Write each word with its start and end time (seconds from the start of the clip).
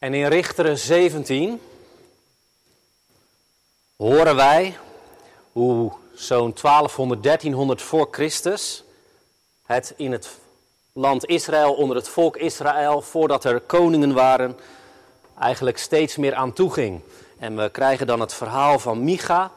En 0.00 0.14
in 0.14 0.26
Richteren 0.26 0.78
17 0.78 1.60
horen 3.96 4.36
wij 4.36 4.76
hoe 5.52 5.92
zo'n 6.14 6.54
1200, 6.62 7.22
1300 7.22 7.82
voor 7.82 8.08
Christus 8.10 8.84
het 9.66 9.94
in 9.96 10.12
het 10.12 10.28
land 10.92 11.26
Israël, 11.26 11.72
onder 11.72 11.96
het 11.96 12.08
volk 12.08 12.36
Israël, 12.36 13.02
voordat 13.02 13.44
er 13.44 13.60
koningen 13.60 14.12
waren, 14.12 14.58
eigenlijk 15.38 15.78
steeds 15.78 16.16
meer 16.16 16.34
aan 16.34 16.52
toe 16.52 16.72
ging. 16.72 17.00
En 17.38 17.56
we 17.56 17.70
krijgen 17.70 18.06
dan 18.06 18.20
het 18.20 18.34
verhaal 18.34 18.78
van 18.78 19.04
Micha 19.04 19.52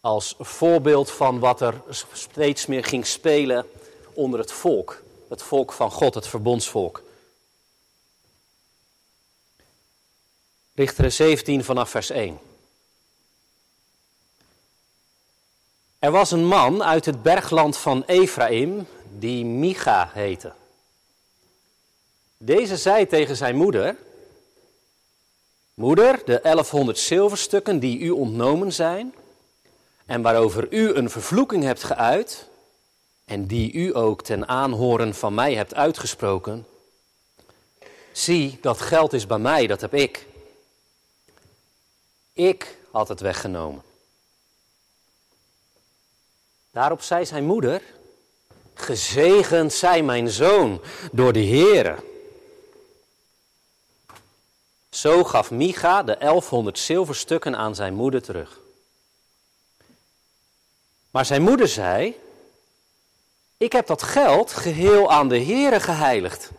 als 0.00 0.34
voorbeeld 0.38 1.10
van 1.10 1.38
wat 1.38 1.60
er 1.60 1.74
steeds 2.12 2.66
meer 2.66 2.84
ging 2.84 3.06
spelen 3.06 3.66
onder 4.12 4.40
het 4.40 4.52
volk. 4.52 5.02
Het 5.28 5.42
volk 5.42 5.72
van 5.72 5.90
God, 5.90 6.14
het 6.14 6.28
verbondsvolk. 6.28 7.02
Richteren 10.78 11.12
17 11.12 11.64
vanaf 11.64 11.90
vers 11.90 12.10
1. 12.10 12.38
Er 15.98 16.10
was 16.10 16.30
een 16.30 16.46
man 16.46 16.82
uit 16.82 17.04
het 17.04 17.22
bergland 17.22 17.76
van 17.76 18.04
Ephraim 18.06 18.86
die 19.18 19.44
Micha 19.44 20.10
heette. 20.12 20.52
Deze 22.36 22.76
zei 22.76 23.06
tegen 23.06 23.36
zijn 23.36 23.56
moeder: 23.56 23.96
Moeder, 25.74 26.20
de 26.24 26.40
1100 26.42 26.98
zilverstukken 26.98 27.78
die 27.78 27.98
u 27.98 28.10
ontnomen 28.10 28.72
zijn 28.72 29.14
en 30.06 30.22
waarover 30.22 30.72
u 30.72 30.94
een 30.94 31.10
vervloeking 31.10 31.64
hebt 31.64 31.84
geuit 31.84 32.48
en 33.24 33.46
die 33.46 33.72
u 33.72 33.96
ook 33.96 34.22
ten 34.22 34.48
aanhoren 34.48 35.14
van 35.14 35.34
mij 35.34 35.54
hebt 35.54 35.74
uitgesproken, 35.74 36.66
zie, 38.12 38.58
dat 38.60 38.80
geld 38.80 39.12
is 39.12 39.26
bij 39.26 39.38
mij, 39.38 39.66
dat 39.66 39.80
heb 39.80 39.94
ik. 39.94 40.26
Ik 42.38 42.78
had 42.90 43.08
het 43.08 43.20
weggenomen. 43.20 43.82
Daarop 46.70 47.02
zei 47.02 47.26
zijn 47.26 47.44
moeder: 47.44 47.82
Gezegend 48.74 49.72
zij 49.72 50.02
mijn 50.02 50.28
zoon 50.30 50.80
door 51.12 51.32
de 51.32 51.44
Heere. 51.44 51.96
Zo 54.90 55.24
gaf 55.24 55.50
Micha 55.50 56.02
de 56.02 56.16
1100 56.18 56.78
zilverstukken 56.78 57.56
aan 57.56 57.74
zijn 57.74 57.94
moeder 57.94 58.22
terug. 58.22 58.60
Maar 61.10 61.24
zijn 61.26 61.42
moeder 61.42 61.68
zei: 61.68 62.16
Ik 63.56 63.72
heb 63.72 63.86
dat 63.86 64.02
geld 64.02 64.52
geheel 64.52 65.10
aan 65.10 65.28
de 65.28 65.42
Heere 65.44 65.80
geheiligd 65.80 66.50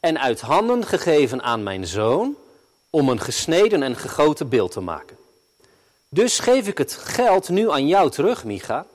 en 0.00 0.20
uit 0.20 0.40
handen 0.40 0.86
gegeven 0.86 1.42
aan 1.42 1.62
mijn 1.62 1.86
zoon 1.86 2.36
om 2.90 3.08
een 3.08 3.20
gesneden 3.20 3.82
en 3.82 3.96
gegoten 3.96 4.48
beeld 4.48 4.72
te 4.72 4.80
maken. 4.80 5.18
Dus 6.08 6.38
geef 6.38 6.66
ik 6.66 6.78
het 6.78 6.92
geld 6.92 7.48
nu 7.48 7.70
aan 7.70 7.86
jou 7.86 8.10
terug, 8.10 8.44
Micha. 8.44 8.86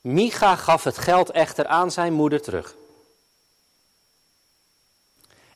Micha 0.00 0.56
gaf 0.56 0.84
het 0.84 0.98
geld 0.98 1.30
echter 1.30 1.66
aan 1.66 1.90
zijn 1.90 2.12
moeder 2.12 2.42
terug. 2.42 2.74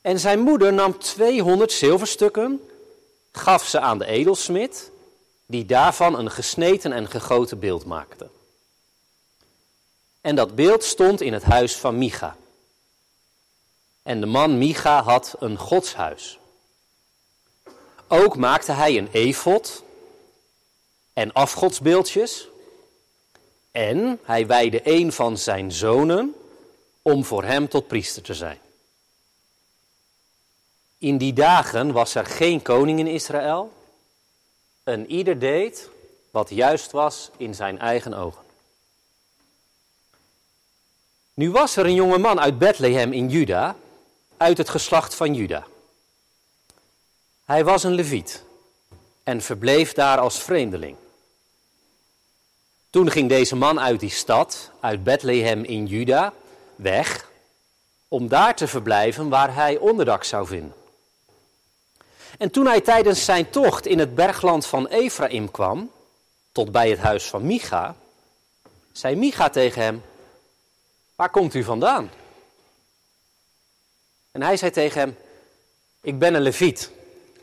En 0.01 0.19
zijn 0.19 0.39
moeder 0.39 0.73
nam 0.73 0.99
200 0.99 1.71
zilverstukken, 1.71 2.69
gaf 3.31 3.67
ze 3.67 3.79
aan 3.79 3.97
de 3.97 4.05
edelsmid, 4.05 4.91
die 5.45 5.65
daarvan 5.65 6.19
een 6.19 6.31
gesneden 6.31 6.91
en 6.91 7.09
gegoten 7.09 7.59
beeld 7.59 7.85
maakte. 7.85 8.29
En 10.21 10.35
dat 10.35 10.55
beeld 10.55 10.83
stond 10.83 11.21
in 11.21 11.33
het 11.33 11.43
huis 11.43 11.75
van 11.75 11.97
Micha. 11.97 12.35
En 14.05 14.19
de 14.19 14.25
man 14.25 14.57
Micha 14.57 15.03
had 15.03 15.35
een 15.39 15.57
godshuis. 15.57 16.39
Ook 18.07 18.37
maakte 18.37 18.71
hij 18.71 18.97
een 18.97 19.09
efot 19.11 19.83
en 21.13 21.33
afgodsbeeldjes. 21.33 22.47
En 23.71 24.19
hij 24.23 24.47
wijde 24.47 24.81
een 24.83 25.11
van 25.11 25.37
zijn 25.37 25.71
zonen 25.71 26.35
om 27.01 27.25
voor 27.25 27.43
hem 27.43 27.67
tot 27.67 27.87
priester 27.87 28.21
te 28.21 28.33
zijn. 28.33 28.59
In 30.97 31.17
die 31.17 31.33
dagen 31.33 31.91
was 31.91 32.15
er 32.15 32.25
geen 32.25 32.61
koning 32.61 32.99
in 32.99 33.07
Israël. 33.07 33.73
En 34.83 35.11
ieder 35.11 35.39
deed 35.39 35.89
wat 36.31 36.49
juist 36.49 36.91
was 36.91 37.29
in 37.37 37.55
zijn 37.55 37.79
eigen 37.79 38.13
ogen. 38.13 38.43
Nu 41.33 41.51
was 41.51 41.75
er 41.75 41.85
een 41.85 41.93
jonge 41.93 42.17
man 42.17 42.39
uit 42.39 42.57
Bethlehem 42.57 43.13
in 43.13 43.29
Juda, 43.29 43.75
uit 44.37 44.57
het 44.57 44.69
geslacht 44.69 45.15
van 45.15 45.33
Juda. 45.33 45.65
Hij 47.45 47.63
was 47.63 47.83
een 47.83 47.93
leviet 47.93 48.43
en 49.23 49.41
verbleef 49.41 49.93
daar 49.93 50.17
als 50.17 50.43
vreemdeling. 50.43 50.97
Toen 52.89 53.11
ging 53.11 53.29
deze 53.29 53.55
man 53.55 53.79
uit 53.79 53.99
die 53.99 54.09
stad, 54.09 54.71
uit 54.79 55.03
Bethlehem 55.03 55.63
in 55.63 55.85
Juda, 55.85 56.33
weg 56.75 57.29
om 58.07 58.27
daar 58.27 58.55
te 58.55 58.67
verblijven 58.67 59.29
waar 59.29 59.55
hij 59.55 59.77
onderdak 59.77 60.23
zou 60.23 60.47
vinden. 60.47 60.75
En 62.37 62.51
toen 62.51 62.65
hij 62.65 62.81
tijdens 62.81 63.25
zijn 63.25 63.49
tocht 63.49 63.85
in 63.85 63.99
het 63.99 64.15
bergland 64.15 64.65
van 64.65 64.87
Ephraim 64.87 65.51
kwam, 65.51 65.91
tot 66.51 66.71
bij 66.71 66.89
het 66.89 66.99
huis 66.99 67.25
van 67.25 67.45
Micha, 67.45 67.95
zei 68.91 69.15
Micha 69.15 69.49
tegen 69.49 69.81
hem, 69.81 70.03
waar 71.15 71.29
komt 71.29 71.53
u 71.53 71.63
vandaan? 71.63 72.09
En 74.35 74.41
hij 74.41 74.57
zei 74.57 74.71
tegen 74.71 74.99
hem, 74.99 75.17
ik 76.01 76.19
ben 76.19 76.33
een 76.33 76.41
leviet 76.41 76.91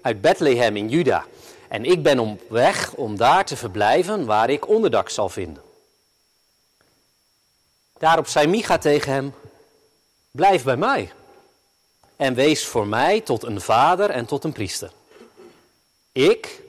uit 0.02 0.20
Bethlehem 0.20 0.76
in 0.76 0.88
Juda. 0.88 1.26
En 1.68 1.84
ik 1.84 2.02
ben 2.02 2.18
op 2.18 2.40
weg 2.48 2.92
om 2.94 3.16
daar 3.16 3.44
te 3.44 3.56
verblijven 3.56 4.26
waar 4.26 4.50
ik 4.50 4.68
onderdak 4.68 5.08
zal 5.08 5.28
vinden. 5.28 5.62
Daarop 7.98 8.26
zei 8.26 8.46
Micha 8.46 8.78
tegen 8.78 9.12
hem, 9.12 9.34
blijf 10.30 10.64
bij 10.64 10.76
mij 10.76 11.12
en 12.16 12.34
wees 12.34 12.66
voor 12.66 12.86
mij 12.86 13.20
tot 13.20 13.42
een 13.42 13.60
vader 13.60 14.10
en 14.10 14.26
tot 14.26 14.44
een 14.44 14.52
priester. 14.52 14.92
Ik 16.12 16.60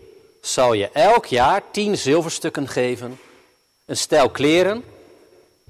zal 0.41 0.73
je 0.73 0.89
elk 0.89 1.25
jaar 1.25 1.63
tien 1.71 1.97
zilverstukken 1.97 2.67
geven, 2.67 3.19
een 3.85 3.97
stel 3.97 4.29
kleren 4.29 4.83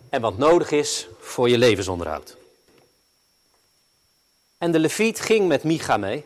en 0.10 0.22
wat 0.22 0.38
nodig 0.38 0.72
is 0.72 1.08
voor 1.20 1.50
je 1.50 1.58
levensonderhoud. 1.58 2.42
En 4.64 4.72
de 4.72 4.80
leviet 4.80 5.20
ging 5.20 5.48
met 5.48 5.64
Micha 5.64 5.98
mee. 5.98 6.26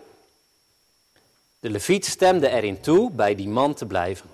De 1.59 1.69
leviet 1.69 2.05
stemde 2.05 2.49
erin 2.49 2.81
toe 2.81 3.11
bij 3.11 3.35
die 3.35 3.47
man 3.47 3.73
te 3.73 3.85
blijven. 3.85 4.29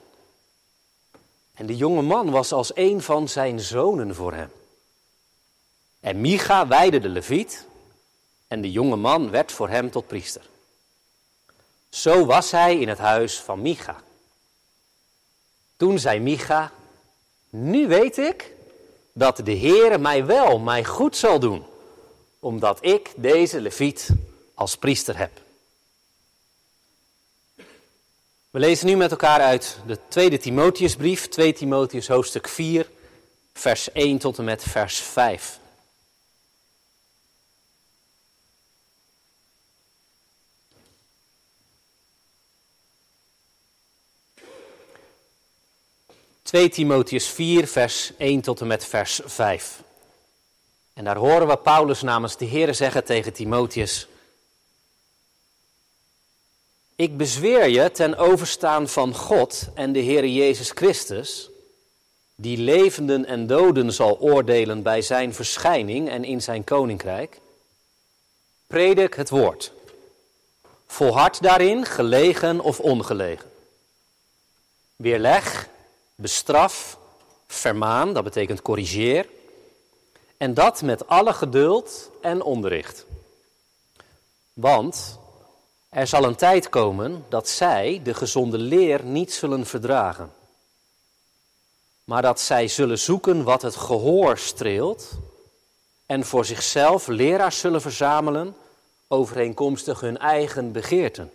En 1.54 1.66
de 1.66 1.76
jonge 1.76 2.02
man 2.02 2.30
was 2.30 2.52
als 2.52 2.76
een 2.76 3.02
van 3.02 3.30
zijn 3.30 3.60
zonen 3.60 4.16
voor 4.16 4.34
hem. 4.34 4.52
En 6.00 6.22
Micha 6.22 6.68
weide 6.68 7.00
de 7.00 7.10
leviet 7.10 7.66
en 8.48 8.62
de 8.62 8.72
jonge 8.72 8.96
man 8.96 9.30
werd 9.30 9.52
voor 9.52 9.70
hem 9.70 9.92
tot 9.92 10.08
priester. 10.08 10.46
Zo 11.90 12.26
was 12.26 12.52
hij 12.52 12.80
in 12.80 12.88
het 12.88 13.00
huis 13.00 13.40
van 13.40 13.62
Micha. 13.62 14.04
Toen 15.78 16.00
zei 16.00 16.20
Micha, 16.20 16.72
nu 17.50 17.88
weet 17.88 18.18
ik 18.18 18.52
dat 19.14 19.38
de 19.38 19.58
Heere 19.58 19.98
mij 19.98 20.26
wel, 20.26 20.60
mij 20.60 20.86
goed 20.86 21.18
zal 21.18 21.40
doen, 21.40 21.66
omdat 22.44 22.86
ik 22.86 23.12
deze 23.16 23.62
leviet 23.62 24.10
als 24.54 24.78
priester 24.78 25.18
heb. 25.18 25.32
We 28.50 28.60
lezen 28.60 28.88
nu 28.88 28.96
met 28.96 29.12
elkaar 29.12 29.40
uit 29.40 29.78
de 29.86 29.98
tweede 30.08 30.38
Timotheusbrief, 30.38 31.28
2 31.28 31.54
Timotheus 31.54 32.08
hoofdstuk 32.08 32.48
4, 32.48 32.90
vers 33.54 33.92
1 33.92 34.18
tot 34.18 34.38
en 34.38 34.44
met 34.44 34.64
vers 34.64 35.00
5. 35.00 35.60
2 46.42 46.70
Timotheus 46.70 47.28
4, 47.28 47.68
vers 47.68 48.12
1 48.18 48.42
tot 48.42 48.62
en 48.62 48.68
met 48.68 48.86
vers 48.86 49.22
5. 49.26 49.83
En 50.94 51.04
daar 51.04 51.18
horen 51.18 51.48
we 51.48 51.58
Paulus 51.58 52.02
namens 52.02 52.38
de 52.38 52.46
Heer 52.46 52.74
zeggen 52.74 53.04
tegen 53.04 53.34
Timotheus: 53.34 54.08
Ik 56.96 57.18
bezweer 57.18 57.68
je 57.68 57.92
ten 57.92 58.18
overstaan 58.18 58.88
van 58.88 59.16
God 59.16 59.70
en 59.74 59.94
de 59.94 60.00
Heer 60.00 60.28
Jezus 60.28 60.72
Christus, 60.72 61.50
die 62.36 62.58
levenden 62.58 63.26
en 63.26 63.48
doden 63.48 63.94
zal 63.94 64.20
oordelen 64.20 64.82
bij 64.82 65.02
zijn 65.02 65.34
verschijning 65.34 66.10
en 66.10 66.24
in 66.24 66.42
zijn 66.42 66.64
koninkrijk. 66.64 67.40
Predik 68.68 69.14
het 69.14 69.30
woord. 69.30 69.72
Volhard 70.88 71.42
daarin, 71.42 71.86
gelegen 71.86 72.60
of 72.60 72.80
ongelegen. 72.80 73.52
Weerleg 74.96 75.68
bestraf, 76.16 76.98
vermaan, 77.48 78.14
dat 78.14 78.24
betekent 78.24 78.62
corrigeer. 78.62 79.28
En 80.44 80.54
dat 80.54 80.82
met 80.82 81.08
alle 81.08 81.34
geduld 81.34 82.10
en 82.22 82.42
onderricht. 82.42 83.06
Want 84.54 85.20
er 85.90 86.08
zal 86.08 86.24
een 86.24 86.36
tijd 86.36 86.70
komen 86.70 87.26
dat 87.30 87.48
zij 87.48 88.02
de 88.04 88.14
gezonde 88.14 88.58
leer 88.58 89.04
niet 89.04 89.34
zullen 89.34 89.66
verdragen, 89.66 90.34
maar 92.04 92.22
dat 92.22 92.40
zij 92.40 92.68
zullen 92.68 93.00
zoeken 93.00 93.44
wat 93.44 93.62
het 93.62 93.76
gehoor 93.76 94.38
streelt 94.38 95.10
en 96.06 96.26
voor 96.26 96.46
zichzelf 96.46 97.08
leraars 97.08 97.60
zullen 97.60 97.82
verzamelen 97.82 98.56
overeenkomstig 99.08 100.00
hun 100.00 100.18
eigen 100.18 100.72
begeerten. 100.72 101.32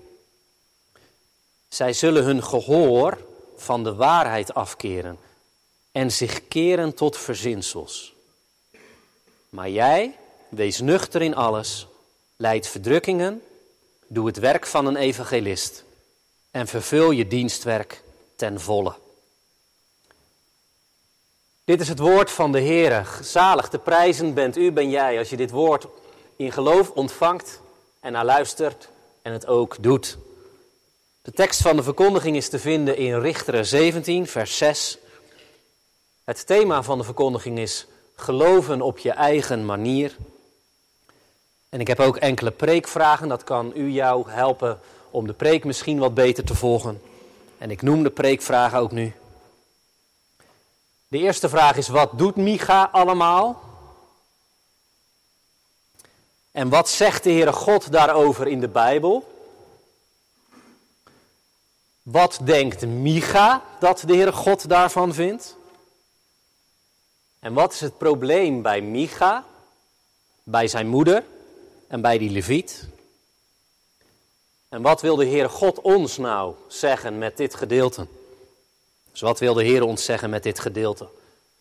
Zij 1.68 1.92
zullen 1.92 2.24
hun 2.24 2.44
gehoor 2.44 3.18
van 3.56 3.84
de 3.84 3.94
waarheid 3.94 4.54
afkeren 4.54 5.18
en 5.92 6.12
zich 6.12 6.48
keren 6.48 6.94
tot 6.94 7.16
verzinsels. 7.16 8.16
Maar 9.48 9.70
jij, 9.70 10.18
wees 10.48 10.80
nuchter 10.80 11.22
in 11.22 11.34
alles, 11.34 11.86
leid 12.36 12.66
verdrukkingen, 12.66 13.42
doe 14.06 14.26
het 14.26 14.38
werk 14.38 14.66
van 14.66 14.86
een 14.86 14.96
evangelist 14.96 15.84
en 16.50 16.66
vervul 16.66 17.10
je 17.10 17.26
dienstwerk 17.26 18.02
ten 18.36 18.60
volle. 18.60 18.94
Dit 21.64 21.80
is 21.80 21.88
het 21.88 21.98
woord 21.98 22.30
van 22.30 22.52
de 22.52 22.60
Heer. 22.60 23.06
Zalig 23.22 23.68
te 23.68 23.78
prijzen 23.78 24.34
bent 24.34 24.56
u, 24.56 24.72
ben 24.72 24.90
jij, 24.90 25.18
als 25.18 25.30
je 25.30 25.36
dit 25.36 25.50
woord 25.50 25.86
in 26.36 26.52
geloof 26.52 26.90
ontvangt 26.90 27.60
en 28.00 28.12
naar 28.12 28.24
luistert 28.24 28.88
en 29.22 29.32
het 29.32 29.46
ook 29.46 29.76
doet. 29.80 30.18
De 31.22 31.32
tekst 31.32 31.62
van 31.62 31.76
de 31.76 31.82
verkondiging 31.82 32.36
is 32.36 32.48
te 32.48 32.58
vinden 32.58 32.96
in 32.96 33.20
Richteren 33.20 33.66
17, 33.66 34.26
vers 34.26 34.56
6. 34.56 34.98
Het 36.24 36.46
thema 36.46 36.82
van 36.82 36.98
de 36.98 37.04
verkondiging 37.04 37.58
is 37.58 37.86
geloven 38.20 38.82
op 38.82 38.98
je 38.98 39.10
eigen 39.10 39.64
manier. 39.64 40.16
En 41.68 41.80
ik 41.80 41.86
heb 41.86 42.00
ook 42.00 42.16
enkele 42.16 42.50
preekvragen, 42.50 43.28
dat 43.28 43.44
kan 43.44 43.72
u 43.74 43.90
jou 43.90 44.30
helpen 44.30 44.80
om 45.10 45.26
de 45.26 45.32
preek 45.32 45.64
misschien 45.64 45.98
wat 45.98 46.14
beter 46.14 46.44
te 46.44 46.54
volgen. 46.54 47.02
En 47.58 47.70
ik 47.70 47.82
noem 47.82 48.02
de 48.02 48.10
preekvragen 48.10 48.78
ook 48.78 48.92
nu. 48.92 49.12
De 51.08 51.18
eerste 51.18 51.48
vraag 51.48 51.76
is: 51.76 51.88
wat 51.88 52.18
doet 52.18 52.36
Micha 52.36 52.88
allemaal? 52.92 53.60
En 56.50 56.68
wat 56.68 56.88
zegt 56.88 57.24
de 57.24 57.30
Heere 57.30 57.52
God 57.52 57.92
daarover 57.92 58.46
in 58.46 58.60
de 58.60 58.68
Bijbel? 58.68 59.36
Wat 62.02 62.38
denkt 62.42 62.86
Micha 62.86 63.62
dat 63.80 64.02
de 64.06 64.14
Heere 64.14 64.32
God 64.32 64.68
daarvan 64.68 65.14
vindt? 65.14 65.56
En 67.40 67.52
wat 67.52 67.72
is 67.72 67.80
het 67.80 67.98
probleem 67.98 68.62
bij 68.62 68.80
Micha, 68.80 69.44
bij 70.42 70.68
zijn 70.68 70.88
moeder 70.88 71.24
en 71.86 72.00
bij 72.00 72.18
die 72.18 72.30
leviet? 72.30 72.88
En 74.68 74.82
wat 74.82 75.00
wil 75.00 75.16
de 75.16 75.26
Heere 75.26 75.48
God 75.48 75.80
ons 75.80 76.16
nou 76.16 76.54
zeggen 76.68 77.18
met 77.18 77.36
dit 77.36 77.54
gedeelte? 77.54 78.06
Dus 79.10 79.20
wat 79.20 79.38
wil 79.38 79.54
de 79.54 79.64
Heer 79.64 79.82
ons 79.82 80.04
zeggen 80.04 80.30
met 80.30 80.42
dit 80.42 80.58
gedeelte? 80.58 81.08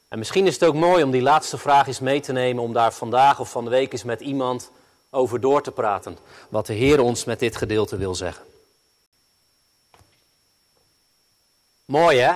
En 0.08 0.18
misschien 0.18 0.48
is 0.48 0.54
het 0.54 0.64
ook 0.64 0.76
mooi 0.76 1.04
om 1.04 1.12
die 1.12 1.22
laatste 1.22 1.58
vraag 1.58 1.88
eens 1.88 2.00
mee 2.00 2.20
te 2.20 2.32
nemen, 2.32 2.64
om 2.64 2.74
daar 2.74 2.94
vandaag 2.94 3.40
of 3.40 3.50
van 3.50 3.64
de 3.64 3.70
week 3.70 3.92
eens 3.92 4.04
met 4.04 4.22
iemand 4.22 4.72
over 5.10 5.40
door 5.40 5.62
te 5.62 5.72
praten. 5.72 6.18
Wat 6.50 6.66
de 6.66 6.74
Heer 6.74 7.00
ons 7.00 7.24
met 7.24 7.40
dit 7.40 7.56
gedeelte 7.56 7.98
wil 7.98 8.16
zeggen. 8.16 8.46
Mooi 11.86 12.18
hè? 12.18 12.34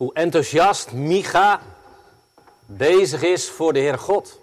Hoe 0.00 0.14
enthousiast 0.14 0.92
Micha 0.92 1.62
bezig 2.66 3.22
is 3.22 3.48
voor 3.48 3.72
de 3.72 3.78
Heer 3.78 3.98
God. 3.98 4.40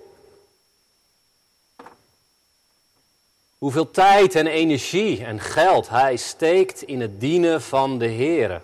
Hoeveel 3.58 3.92
tijd 3.92 4.36
en 4.36 4.48
energie 4.48 5.26
en 5.26 5.40
geld 5.40 5.90
hij 5.90 6.16
steekt 6.16 6.82
in 6.82 7.02
het 7.02 7.20
dienen 7.20 7.62
van 7.62 7.98
de 7.98 8.06
Heer. 8.06 8.64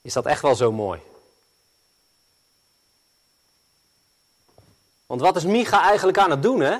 Is 0.00 0.12
dat 0.12 0.26
echt 0.26 0.42
wel 0.42 0.54
zo 0.54 0.72
mooi? 0.72 1.00
Want 5.06 5.20
wat 5.20 5.36
is 5.36 5.44
Micha 5.44 5.82
eigenlijk 5.82 6.18
aan 6.18 6.30
het 6.30 6.42
doen, 6.42 6.60
hè? 6.60 6.78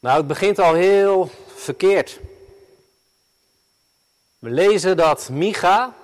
Nou, 0.00 0.16
het 0.16 0.26
begint 0.26 0.58
al 0.58 0.74
heel 0.74 1.30
verkeerd. 1.54 2.20
We 4.38 4.50
lezen 4.50 4.96
dat 4.96 5.28
Micha 5.28 5.94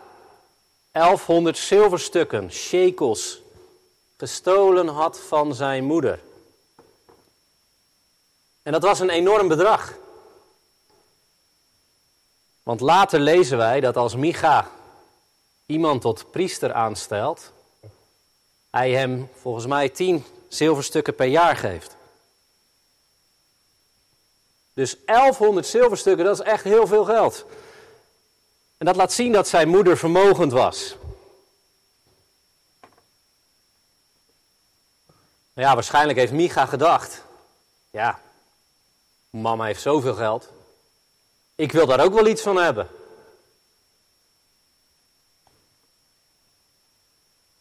1100 0.93 1.59
zilverstukken, 1.59 2.53
shekels, 2.53 3.41
gestolen 4.17 4.89
had 4.89 5.21
van 5.21 5.55
zijn 5.55 5.85
moeder. 5.85 6.21
En 8.63 8.73
dat 8.73 8.83
was 8.83 9.01
een 9.01 9.11
enorm 9.11 9.49
bedrag. 9.49 9.95
Want 12.63 12.81
later 12.81 13.21
lezen 13.21 13.57
wij 13.57 13.81
dat 13.81 13.97
als 13.97 14.17
Micha 14.17 14.71
iemand 15.67 16.01
tot 16.01 16.31
priester 16.31 16.73
aanstelt, 16.73 17.53
hij 18.71 18.91
hem 18.91 19.31
volgens 19.41 19.67
mij 19.67 19.89
tien 19.89 20.25
zilverstukken 20.49 21.15
per 21.15 21.27
jaar 21.27 21.57
geeft. 21.57 21.97
Dus 24.77 24.97
1100 25.05 25.67
zilverstukken, 25.67 26.25
dat 26.25 26.41
is 26.41 26.47
echt 26.47 26.65
heel 26.65 26.87
veel 26.87 27.05
geld. 27.05 27.45
En 28.77 28.87
dat 28.87 28.97
laat 28.97 29.13
zien 29.13 29.33
dat 29.33 29.49
zijn 29.49 29.69
moeder 29.69 29.97
vermogend 29.97 30.53
was. 30.53 30.97
Nou 35.53 35.69
ja, 35.69 35.75
waarschijnlijk 35.75 36.19
heeft 36.19 36.33
Micha 36.33 36.67
gedacht: 36.67 37.23
ja, 37.91 38.21
mama 39.31 39.65
heeft 39.65 39.81
zoveel 39.81 40.15
geld. 40.15 40.49
Ik 41.55 41.73
wil 41.73 41.87
daar 41.87 42.05
ook 42.05 42.15
wel 42.15 42.27
iets 42.27 42.43
van 42.43 42.57
hebben. 42.57 42.89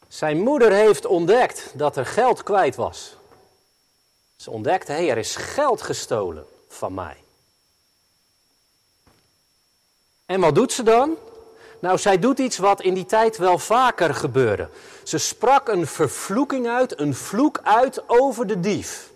Zijn 0.07 0.39
moeder 0.39 0.71
heeft 0.71 1.05
ontdekt 1.05 1.71
dat 1.73 1.97
er 1.97 2.05
geld 2.05 2.43
kwijt 2.43 2.75
was. 2.75 3.15
Ze 4.35 4.51
ontdekte, 4.51 4.91
hé, 4.91 4.97
hey, 4.97 5.09
er 5.09 5.17
is 5.17 5.35
geld 5.35 5.81
gestolen 5.81 6.53
van 6.75 6.93
mij. 6.93 7.17
En 10.25 10.39
wat 10.39 10.55
doet 10.55 10.71
ze 10.71 10.83
dan? 10.83 11.17
Nou, 11.79 11.97
zij 11.97 12.19
doet 12.19 12.39
iets 12.39 12.57
wat 12.57 12.81
in 12.81 12.93
die 12.93 13.05
tijd 13.05 13.37
wel 13.37 13.59
vaker 13.59 14.13
gebeurde. 14.13 14.69
Ze 15.03 15.17
sprak 15.17 15.67
een 15.67 15.87
vervloeking 15.87 16.67
uit, 16.67 16.99
een 16.99 17.15
vloek 17.15 17.59
uit 17.63 18.09
over 18.09 18.47
de 18.47 18.59
dief. 18.59 19.09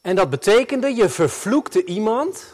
En 0.00 0.16
dat 0.16 0.30
betekende, 0.30 0.94
je 0.94 1.08
vervloekte 1.08 1.84
iemand. 1.84 2.44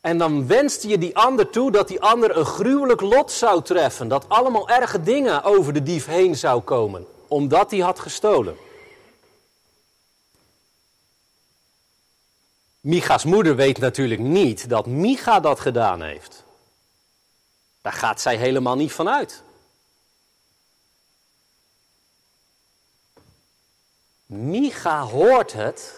En 0.00 0.18
dan 0.18 0.46
wenste 0.46 0.88
je 0.88 0.98
die 0.98 1.16
ander 1.16 1.50
toe 1.50 1.70
dat 1.70 1.88
die 1.88 2.00
ander 2.00 2.36
een 2.36 2.46
gruwelijk 2.46 3.00
lot 3.00 3.32
zou 3.32 3.62
treffen. 3.62 4.08
Dat 4.08 4.28
allemaal 4.28 4.68
erge 4.68 5.02
dingen 5.02 5.42
over 5.42 5.72
de 5.72 5.82
dief 5.82 6.06
heen 6.06 6.36
zou 6.36 6.60
komen. 6.60 7.06
Omdat 7.28 7.70
hij 7.70 7.80
had 7.80 7.98
gestolen. 7.98 8.56
Micha's 12.80 13.24
moeder 13.24 13.56
weet 13.56 13.78
natuurlijk 13.78 14.20
niet 14.20 14.68
dat 14.68 14.86
Micha 14.86 15.40
dat 15.40 15.60
gedaan 15.60 16.02
heeft. 16.02 16.44
Daar 17.82 17.92
gaat 17.92 18.20
zij 18.20 18.36
helemaal 18.36 18.76
niet 18.76 18.92
van 18.92 19.08
uit. 19.08 19.42
Micha 24.26 25.02
hoort 25.02 25.52
het 25.52 25.94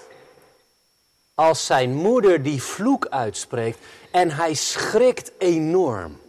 als 1.35 1.67
zijn 1.67 1.95
moeder 1.95 2.43
die 2.43 2.63
vloek 2.63 3.07
uitspreekt 3.07 3.79
en 4.11 4.31
hij 4.31 4.55
schrikt 4.55 5.33
enorm. 5.39 6.21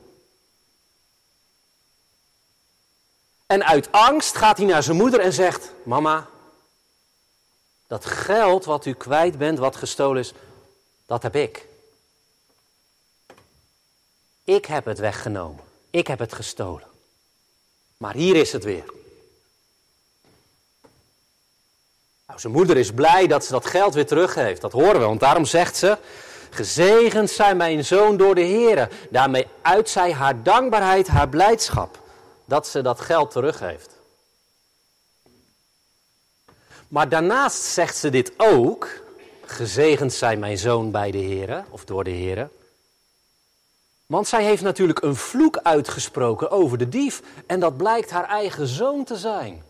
En 3.46 3.66
uit 3.66 3.92
angst 3.92 4.38
gaat 4.38 4.58
hij 4.58 4.66
naar 4.66 4.84
zijn 4.84 4.98
moeder 4.98 5.20
en 5.20 5.34
zegt: 5.34 5.74
Mama, 5.84 6.28
dat 7.92 8.06
geld 8.06 8.66
wat 8.66 8.86
u 8.86 8.94
kwijt 8.94 9.38
bent, 9.38 9.58
wat 9.58 9.76
gestolen 9.76 10.22
is, 10.22 10.34
dat 11.06 11.24
heb 11.24 11.36
ik. 11.36 11.68
Ik 14.44 14.66
heb 14.66 14.86
het 14.86 15.00
weggenomen. 15.00 15.64
Ik 15.90 16.08
heb 16.08 16.20
het 16.20 16.34
gestolen. 16.34 16.88
Maar 17.98 18.14
hier 18.14 18.36
is 18.36 18.52
het 18.52 18.64
weer. 18.64 18.84
Nou, 22.28 22.40
zijn 22.40 22.54
moeder 22.54 22.78
is 22.78 22.92
blij 22.92 23.28
dat 23.28 23.46
ze 23.46 23.52
dat 23.52 23.66
geld 23.66 23.94
weer 23.94 24.08
teruggeeft. 24.08 24.62
Dat 24.62 24.72
horen 24.72 25.00
we, 25.00 25.06
want 25.06 25.20
daarom 25.20 25.46
zegt 25.46 25.76
ze: 25.76 25.98
Gezegend 26.50 27.30
zijn 27.30 27.58
mijn 27.58 27.86
zoon 27.86 28.18
door 28.18 28.36
de 28.36 28.42
Heer. 28.42 28.90
Daarmee 29.10 29.48
uit 29.62 29.90
zij 29.90 30.14
haar 30.14 30.44
dankbaarheid, 30.44 31.08
haar 31.08 31.30
blijdschap 31.30 32.00
dat 32.46 32.68
ze 32.68 32.82
dat 32.82 33.02
geld 33.02 33.32
teruggeeft. 33.32 34.01
Maar 36.92 37.10
daarnaast 37.10 37.64
zegt 37.64 37.98
ze 37.98 38.10
dit 38.10 38.32
ook 38.38 38.88
gezegend 39.46 40.14
zijn 40.14 40.40
mijn 40.40 40.58
zoon 40.58 40.92
bij 40.92 41.12
de 41.12 41.18
Heer, 41.18 41.66
of 41.70 41.86
door 41.86 42.04
de 42.04 42.10
Heer. 42.10 42.50
Want 44.06 44.28
zij 44.28 44.44
heeft 44.44 44.62
natuurlijk 44.62 45.02
een 45.02 45.16
vloek 45.16 45.58
uitgesproken 45.58 46.52
over 46.52 46.78
de 46.78 46.90
dief 46.90 47.22
en 47.46 47.60
dat 47.60 47.78
blijkt 47.78 48.10
haar 48.10 48.28
eigen 48.30 48.68
zoon 48.68 49.04
te 49.04 49.16
zijn. 49.16 49.64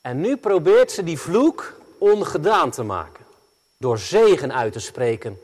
En 0.00 0.20
nu 0.20 0.36
probeert 0.36 0.92
ze 0.92 1.04
die 1.04 1.18
vloek 1.18 1.74
ongedaan 1.98 2.70
te 2.70 2.82
maken 2.82 3.24
door 3.76 3.98
zegen 3.98 4.54
uit 4.54 4.72
te 4.72 4.80
spreken 4.80 5.40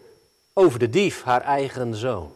over 0.52 0.78
de 0.78 0.90
dief, 0.90 1.22
haar 1.22 1.42
eigen 1.42 1.94
zoon. 1.94 2.34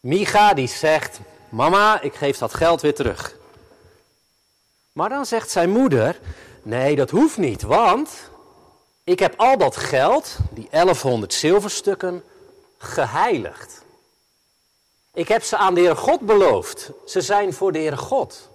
Micha 0.00 0.54
die 0.54 0.68
zegt, 0.68 1.20
mama, 1.48 2.00
ik 2.00 2.14
geef 2.14 2.38
dat 2.38 2.54
geld 2.54 2.80
weer 2.80 2.94
terug. 2.94 3.42
Maar 4.94 5.08
dan 5.08 5.26
zegt 5.26 5.50
zijn 5.50 5.70
moeder, 5.70 6.20
nee 6.62 6.96
dat 6.96 7.10
hoeft 7.10 7.36
niet, 7.36 7.62
want 7.62 8.10
ik 9.04 9.18
heb 9.18 9.34
al 9.36 9.58
dat 9.58 9.76
geld, 9.76 10.36
die 10.50 10.68
1100 10.70 11.34
zilverstukken, 11.34 12.24
geheiligd. 12.78 13.82
Ik 15.12 15.28
heb 15.28 15.42
ze 15.42 15.56
aan 15.56 15.74
de 15.74 15.80
Heere 15.80 15.96
God 15.96 16.20
beloofd. 16.20 16.90
Ze 17.06 17.20
zijn 17.20 17.52
voor 17.52 17.72
de 17.72 17.78
Heere 17.78 17.96
God. 17.96 18.48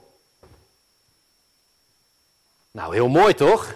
Nou, 2.72 2.94
heel 2.94 3.08
mooi 3.08 3.34
toch? 3.34 3.74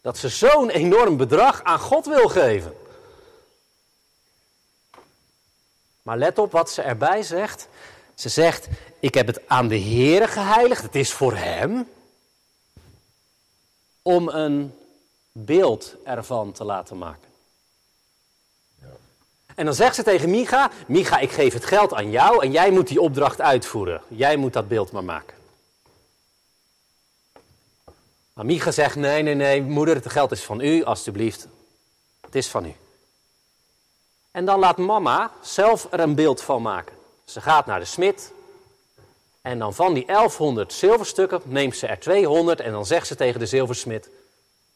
Dat 0.00 0.18
ze 0.18 0.28
zo'n 0.28 0.70
enorm 0.70 1.16
bedrag 1.16 1.62
aan 1.62 1.78
God 1.78 2.06
wil 2.06 2.28
geven. 2.28 2.76
Maar 6.02 6.18
let 6.18 6.38
op 6.38 6.52
wat 6.52 6.70
ze 6.70 6.82
erbij 6.82 7.22
zegt. 7.22 7.68
Ze 8.14 8.28
zegt, 8.28 8.68
ik 9.00 9.14
heb 9.14 9.26
het 9.26 9.48
aan 9.48 9.68
de 9.68 9.80
Heere 9.80 10.28
geheiligd, 10.28 10.82
het 10.82 10.94
is 10.94 11.12
voor 11.12 11.36
Hem. 11.36 11.88
Om 14.02 14.28
een 14.28 14.74
beeld 15.32 15.94
ervan 16.04 16.52
te 16.52 16.64
laten 16.64 16.98
maken. 16.98 17.28
En 19.54 19.64
dan 19.64 19.74
zegt 19.74 19.94
ze 19.94 20.02
tegen 20.02 20.30
Micha, 20.30 20.70
Micha, 20.86 21.18
ik 21.18 21.30
geef 21.30 21.52
het 21.52 21.64
geld 21.64 21.94
aan 21.94 22.10
jou 22.10 22.42
en 22.42 22.50
jij 22.50 22.70
moet 22.70 22.88
die 22.88 23.00
opdracht 23.00 23.40
uitvoeren. 23.40 24.02
Jij 24.08 24.36
moet 24.36 24.52
dat 24.52 24.68
beeld 24.68 24.92
maar 24.92 25.04
maken. 25.04 25.36
Maar 28.32 28.46
Micha 28.46 28.70
zegt, 28.70 28.96
nee, 28.96 29.22
nee, 29.22 29.34
nee, 29.34 29.62
moeder, 29.62 29.94
het 29.94 30.10
geld 30.10 30.32
is 30.32 30.44
van 30.44 30.60
u, 30.60 30.84
alstublieft. 30.84 31.48
Het 32.20 32.34
is 32.34 32.48
van 32.48 32.64
u. 32.64 32.74
En 34.30 34.44
dan 34.44 34.58
laat 34.58 34.76
mama 34.76 35.30
zelf 35.40 35.86
er 35.90 36.00
een 36.00 36.14
beeld 36.14 36.42
van 36.42 36.62
maken. 36.62 36.96
Ze 37.24 37.40
gaat 37.40 37.66
naar 37.66 37.78
de 37.78 37.84
smid. 37.84 38.32
En 39.46 39.58
dan 39.58 39.74
van 39.74 39.94
die 39.94 40.06
1100 40.06 40.72
zilverstukken 40.72 41.40
neemt 41.44 41.76
ze 41.76 41.86
er 41.86 41.98
200 41.98 42.60
en 42.60 42.72
dan 42.72 42.86
zegt 42.86 43.06
ze 43.06 43.14
tegen 43.14 43.40
de 43.40 43.46
zilversmid: 43.46 44.08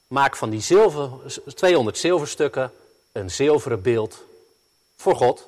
Maak 0.06 0.36
van 0.36 0.50
die 0.50 0.60
zilver, 0.60 1.10
200 1.54 1.98
zilverstukken 1.98 2.72
een 3.12 3.30
zilveren 3.30 3.82
beeld 3.82 4.24
voor 4.96 5.16
God. 5.16 5.46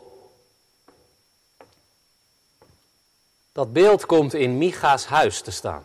Dat 3.52 3.72
beeld 3.72 4.06
komt 4.06 4.34
in 4.34 4.58
Micha's 4.58 5.04
huis 5.04 5.40
te 5.40 5.50
staan. 5.50 5.84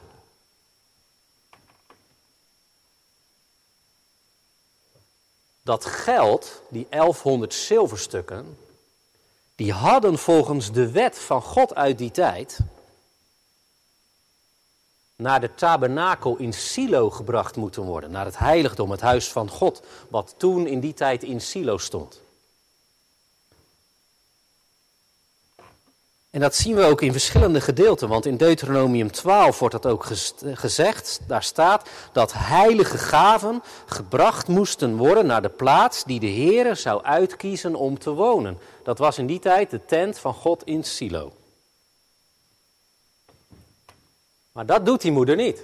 Dat 5.62 5.86
geld, 5.86 6.62
die 6.70 6.88
1100 6.90 7.54
zilverstukken, 7.54 8.58
die 9.56 9.72
hadden 9.72 10.18
volgens 10.18 10.72
de 10.72 10.92
wet 10.92 11.20
van 11.20 11.42
God 11.42 11.76
uit 11.76 11.98
die 11.98 12.12
tijd 12.12 12.60
naar 15.18 15.40
de 15.40 15.54
tabernakel 15.56 16.36
in 16.38 16.54
Silo 16.54 17.10
gebracht 17.10 17.56
moeten 17.56 17.84
worden, 17.84 18.12
naar 18.12 18.26
het 18.26 18.38
heiligdom, 18.38 18.92
het 18.92 19.02
huis 19.02 19.32
van 19.32 19.50
God, 19.50 19.82
wat 20.10 20.34
toen 20.38 20.68
in 20.68 20.80
die 20.80 20.94
tijd 20.94 21.24
in 21.24 21.42
Silo 21.42 21.78
stond. 21.78 22.22
En 26.30 26.44
dat 26.44 26.56
zien 26.56 26.76
we 26.76 26.84
ook 26.84 27.02
in 27.02 27.12
verschillende 27.12 27.62
gedeelten, 27.62 28.08
want 28.08 28.26
in 28.26 28.38
Deuteronomium 28.38 29.12
12 29.12 29.60
wordt 29.60 29.82
dat 29.82 29.86
ook 29.86 30.06
gezegd. 30.54 31.20
Daar 31.28 31.44
staat 31.44 31.90
dat 32.12 32.34
heilige 32.36 32.98
gaven 32.98 33.64
gebracht 33.86 34.48
moesten 34.48 34.98
worden 34.98 35.26
naar 35.26 35.42
de 35.42 35.50
plaats 35.50 36.04
die 36.04 36.20
de 36.20 36.32
Heere 36.32 36.76
zou 36.76 37.04
uitkiezen 37.04 37.76
om 37.76 38.00
te 38.00 38.12
wonen. 38.12 38.60
Dat 38.84 38.98
was 38.98 39.18
in 39.18 39.28
die 39.28 39.40
tijd 39.40 39.70
de 39.70 39.86
tent 39.86 40.20
van 40.20 40.34
God 40.34 40.64
in 40.64 40.84
Silo. 40.84 41.32
Maar 44.58 44.66
dat 44.66 44.86
doet 44.86 45.02
die 45.02 45.12
moeder 45.12 45.36
niet. 45.36 45.62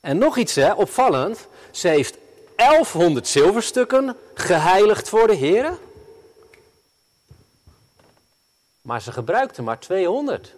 En 0.00 0.18
nog 0.18 0.36
iets 0.36 0.54
hè, 0.54 0.72
opvallend, 0.72 1.46
ze 1.70 1.88
heeft 1.88 2.16
1100 2.56 3.28
zilverstukken 3.28 4.16
geheiligd 4.34 5.08
voor 5.08 5.26
de 5.26 5.34
Heer. 5.34 5.78
Maar 8.82 9.02
ze 9.02 9.12
gebruikte 9.12 9.62
maar 9.62 9.78
200. 9.78 10.54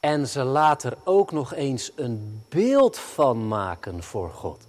En 0.00 0.28
ze 0.28 0.42
laat 0.42 0.82
er 0.82 0.96
ook 1.04 1.30
nog 1.32 1.54
eens 1.54 1.92
een 1.94 2.44
beeld 2.48 2.98
van 2.98 3.48
maken 3.48 4.02
voor 4.02 4.30
God. 4.30 4.62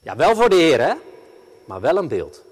Ja, 0.00 0.16
wel 0.16 0.34
voor 0.34 0.48
de 0.48 0.56
Heer, 0.56 0.80
hè? 0.80 0.94
Maar 1.64 1.80
wel 1.80 1.96
een 1.96 2.08
beeld. 2.08 2.46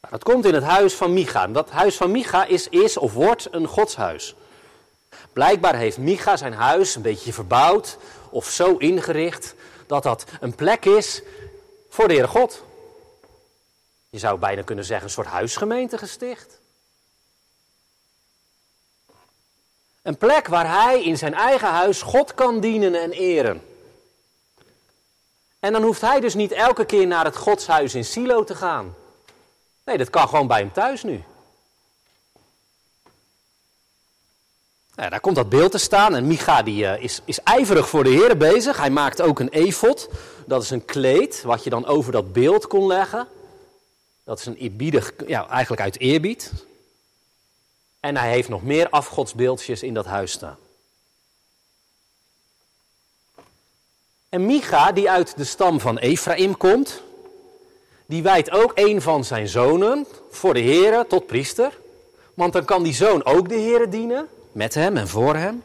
Nou, 0.00 0.12
dat 0.12 0.24
komt 0.24 0.44
in 0.44 0.54
het 0.54 0.64
huis 0.64 0.94
van 0.94 1.12
Micha. 1.12 1.46
Dat 1.46 1.70
huis 1.70 1.96
van 1.96 2.10
Micha 2.10 2.44
is, 2.44 2.68
is 2.68 2.96
of 2.96 3.12
wordt 3.12 3.48
een 3.50 3.66
godshuis. 3.66 4.34
Blijkbaar 5.32 5.76
heeft 5.76 5.98
Micha 5.98 6.36
zijn 6.36 6.52
huis 6.52 6.94
een 6.94 7.02
beetje 7.02 7.32
verbouwd 7.32 7.96
of 8.30 8.48
zo 8.48 8.76
ingericht 8.76 9.54
dat 9.86 10.02
dat 10.02 10.24
een 10.40 10.54
plek 10.54 10.84
is 10.84 11.22
voor 11.88 12.08
de 12.08 12.12
Heere 12.12 12.28
God. 12.28 12.62
Je 14.10 14.18
zou 14.18 14.38
bijna 14.38 14.62
kunnen 14.62 14.84
zeggen 14.84 15.04
een 15.06 15.12
soort 15.12 15.26
huisgemeente 15.26 15.98
gesticht. 15.98 16.58
Een 20.02 20.16
plek 20.16 20.46
waar 20.46 20.82
hij 20.82 21.02
in 21.02 21.18
zijn 21.18 21.34
eigen 21.34 21.68
huis 21.68 22.02
God 22.02 22.34
kan 22.34 22.60
dienen 22.60 22.94
en 22.94 23.10
eren. 23.12 23.62
En 25.58 25.72
dan 25.72 25.82
hoeft 25.82 26.00
hij 26.00 26.20
dus 26.20 26.34
niet 26.34 26.52
elke 26.52 26.84
keer 26.84 27.06
naar 27.06 27.24
het 27.24 27.36
godshuis 27.36 27.94
in 27.94 28.04
Silo 28.04 28.44
te 28.44 28.54
gaan. 28.54 28.94
Nee, 29.90 29.98
dat 29.98 30.10
kan 30.10 30.28
gewoon 30.28 30.46
bij 30.46 30.58
hem 30.58 30.72
thuis 30.72 31.02
nu. 31.02 31.22
Nou, 34.94 35.10
daar 35.10 35.20
komt 35.20 35.36
dat 35.36 35.48
beeld 35.48 35.70
te 35.70 35.78
staan 35.78 36.14
en 36.14 36.26
Micha 36.26 36.62
die, 36.62 36.82
uh, 36.82 37.02
is, 37.02 37.20
is 37.24 37.42
ijverig 37.42 37.88
voor 37.88 38.04
de 38.04 38.10
Heer 38.10 38.36
bezig. 38.36 38.76
Hij 38.76 38.90
maakt 38.90 39.20
ook 39.20 39.40
een 39.40 39.48
efot. 39.48 40.08
Dat 40.46 40.62
is 40.62 40.70
een 40.70 40.84
kleed 40.84 41.42
wat 41.42 41.64
je 41.64 41.70
dan 41.70 41.86
over 41.86 42.12
dat 42.12 42.32
beeld 42.32 42.66
kon 42.66 42.86
leggen. 42.86 43.28
Dat 44.24 44.38
is 44.38 44.46
een 44.46 44.56
eerbiedig, 44.56 45.12
ja, 45.26 45.48
eigenlijk 45.48 45.82
uit 45.82 45.98
eerbied. 45.98 46.52
En 48.00 48.16
hij 48.16 48.30
heeft 48.30 48.48
nog 48.48 48.62
meer 48.62 48.88
afgodsbeeldjes 48.88 49.82
in 49.82 49.94
dat 49.94 50.06
huis 50.06 50.32
staan. 50.32 50.58
En 54.28 54.46
Micha, 54.46 54.92
die 54.92 55.10
uit 55.10 55.36
de 55.36 55.44
stam 55.44 55.80
van 55.80 55.98
Ephraim 55.98 56.56
komt, 56.56 57.02
die 58.10 58.22
wijdt 58.22 58.50
ook 58.50 58.72
een 58.74 59.02
van 59.02 59.24
zijn 59.24 59.48
zonen 59.48 60.06
voor 60.30 60.54
de 60.54 60.60
Heer 60.60 61.06
tot 61.06 61.26
priester. 61.26 61.78
Want 62.34 62.52
dan 62.52 62.64
kan 62.64 62.82
die 62.82 62.94
zoon 62.94 63.24
ook 63.24 63.48
de 63.48 63.54
Heer 63.54 63.90
dienen 63.90 64.28
met 64.52 64.74
hem 64.74 64.96
en 64.96 65.08
voor 65.08 65.36
hem. 65.36 65.62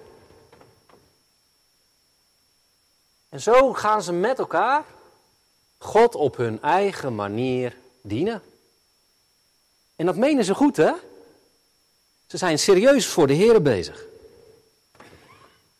En 3.30 3.42
zo 3.42 3.74
gaan 3.74 4.04
ze 4.04 4.14
met 4.14 4.40
elkaar 4.40 4.84
God 5.78 6.16
op 6.16 6.38
hun 6.38 6.62
eigen 6.62 7.16
manier 7.16 7.78
dienen. 8.02 8.42
En 9.96 10.06
dat 10.06 10.16
menen 10.16 10.46
ze 10.46 10.56
goed, 10.56 10.78
hè? 10.78 10.92
Ze 12.28 12.38
zijn 12.38 12.60
serieus 12.60 13.08
voor 13.08 13.28
de 13.28 13.34
Heer 13.34 13.62
bezig. 13.62 14.06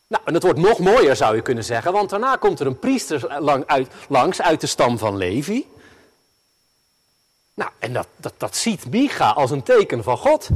Nou, 0.06 0.22
en 0.24 0.34
het 0.34 0.42
wordt 0.42 0.58
nog 0.58 0.78
mooier, 0.78 1.16
zou 1.16 1.36
je 1.36 1.42
kunnen 1.42 1.64
zeggen, 1.64 1.92
want 1.92 2.10
daarna 2.10 2.36
komt 2.36 2.60
er 2.60 2.66
een 2.66 2.78
priester 2.78 3.40
lang 3.40 3.66
uit, 3.66 3.88
langs 4.08 4.42
uit 4.42 4.60
de 4.60 4.66
stam 4.66 4.98
van 4.98 5.16
Levi. 5.16 5.66
Nou, 7.56 7.70
en 7.78 7.92
dat, 7.92 8.06
dat, 8.16 8.32
dat 8.36 8.56
ziet 8.56 8.90
Micha 8.90 9.30
als 9.30 9.50
een 9.50 9.62
teken 9.62 10.02
van 10.02 10.16
God. 10.16 10.48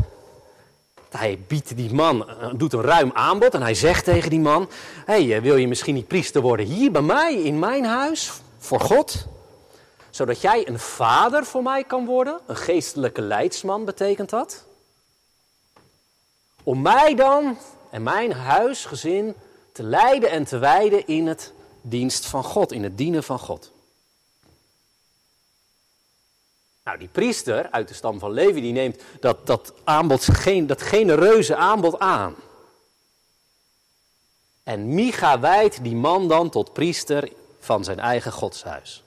Hij 1.10 1.38
biedt 1.46 1.76
die 1.76 1.94
man, 1.94 2.28
eh, 2.28 2.50
doet 2.54 2.72
een 2.72 2.82
ruim 2.82 3.10
aanbod 3.14 3.54
en 3.54 3.62
hij 3.62 3.74
zegt 3.74 4.04
tegen 4.04 4.30
die 4.30 4.40
man: 4.40 4.68
hey, 5.04 5.36
eh, 5.36 5.42
wil 5.42 5.56
je 5.56 5.68
misschien 5.68 5.94
niet 5.94 6.08
priester 6.08 6.42
worden 6.42 6.66
hier 6.66 6.90
bij 6.90 7.02
mij, 7.02 7.34
in 7.34 7.58
mijn 7.58 7.84
huis, 7.84 8.32
voor 8.58 8.80
God? 8.80 9.26
Zodat 10.10 10.40
jij 10.40 10.68
een 10.68 10.78
vader 10.78 11.44
voor 11.44 11.62
mij 11.62 11.84
kan 11.84 12.06
worden, 12.06 12.40
een 12.46 12.56
geestelijke 12.56 13.20
leidsman 13.20 13.84
betekent 13.84 14.30
dat. 14.30 14.64
Om 16.62 16.82
mij 16.82 17.14
dan 17.14 17.58
en 17.90 18.02
mijn 18.02 18.32
huisgezin 18.32 19.34
te 19.72 19.82
leiden 19.82 20.30
en 20.30 20.44
te 20.44 20.58
wijden 20.58 21.06
in 21.06 21.26
het 21.26 21.52
dienst 21.80 22.26
van 22.26 22.44
God, 22.44 22.72
in 22.72 22.82
het 22.82 22.98
dienen 22.98 23.22
van 23.22 23.38
God. 23.38 23.70
Nou, 26.90 27.02
die 27.02 27.10
priester 27.12 27.70
uit 27.70 27.88
de 27.88 27.94
stam 27.94 28.18
van 28.18 28.32
Levi, 28.32 28.60
die 28.60 28.72
neemt 28.72 29.02
dat, 29.20 29.46
dat, 29.46 29.72
aanbod, 29.84 30.28
dat 30.66 30.82
genereuze 30.82 31.56
aanbod 31.56 31.98
aan. 31.98 32.34
En 34.62 34.94
Micha 34.94 35.40
wijdt 35.40 35.82
die 35.82 35.94
man 35.94 36.28
dan 36.28 36.50
tot 36.50 36.72
priester 36.72 37.32
van 37.60 37.84
zijn 37.84 37.98
eigen 37.98 38.32
godshuis. 38.32 39.02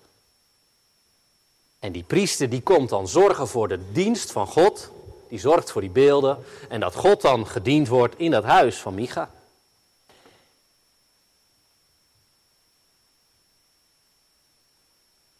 En 1.80 1.92
die 1.92 2.04
priester 2.04 2.50
die 2.50 2.62
komt 2.62 2.90
dan 2.90 3.08
zorgen 3.08 3.48
voor 3.48 3.68
de 3.68 3.92
dienst 3.92 4.32
van 4.32 4.48
God. 4.48 4.92
Die 5.30 5.40
zorgt 5.40 5.72
voor 5.72 5.82
die 5.82 5.90
beelden. 5.90 6.44
En 6.70 6.80
dat 6.80 6.96
God 6.96 7.22
dan 7.22 7.48
gediend 7.48 7.88
wordt 7.88 8.16
in 8.18 8.32
dat 8.32 8.44
huis 8.44 8.78
van 8.78 8.94
Micha. 8.94 9.32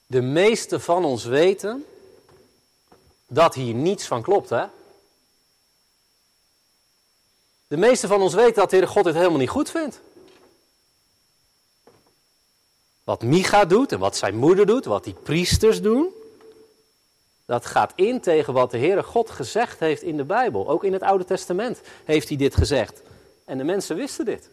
De 0.06 0.22
meeste 0.22 0.80
van 0.80 1.06
ons 1.06 1.26
weten 1.26 1.86
dat 3.34 3.54
hier 3.54 3.74
niets 3.74 4.06
van 4.06 4.22
klopt, 4.22 4.50
hè? 4.50 4.66
De 7.68 7.78
meeste 7.78 8.08
van 8.08 8.22
ons 8.22 8.34
weten 8.34 8.54
dat 8.54 8.70
de 8.70 8.76
Heer 8.76 8.88
God 8.88 9.06
het 9.06 9.16
helemaal 9.16 9.38
niet 9.38 9.50
goed 9.50 9.70
vindt. 9.70 10.02
Wat 13.04 13.24
Micha 13.24 13.66
doet 13.66 13.92
en 13.92 14.00
wat 14.00 14.18
zijn 14.18 14.36
moeder 14.36 14.66
doet, 14.66 14.86
wat 14.86 15.04
die 15.04 15.14
priesters 15.14 15.82
doen, 15.82 16.14
dat 17.46 17.66
gaat 17.66 17.92
in 17.96 18.22
tegen 18.22 18.54
wat 18.54 18.72
de 18.72 18.78
Heere 18.78 19.04
God 19.04 19.30
gezegd 19.30 19.80
heeft 19.80 20.02
in 20.02 20.18
de 20.18 20.24
Bijbel. 20.24 20.70
Ook 20.70 20.84
in 20.84 20.94
het 20.94 21.02
Oude 21.02 21.26
Testament 21.26 21.82
heeft 22.04 22.28
hij 22.28 22.38
dit 22.38 22.56
gezegd. 22.56 23.02
En 23.46 23.58
de 23.58 23.64
mensen 23.64 23.96
wisten 23.96 24.26
dit. 24.26 24.50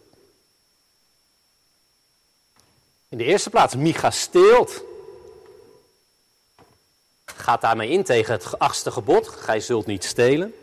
In 3.09 3.19
de 3.19 3.25
eerste 3.25 3.51
plaats, 3.51 3.75
Micha 3.77 4.11
steelt. 4.11 4.83
Gaat 7.41 7.61
daarmee 7.61 7.89
in 7.89 8.05
tegen 8.05 8.33
het 8.33 8.59
achtste 8.59 8.91
gebod, 8.91 9.29
gij 9.29 9.61
zult 9.61 9.87
niet 9.87 10.05
stelen. 10.05 10.55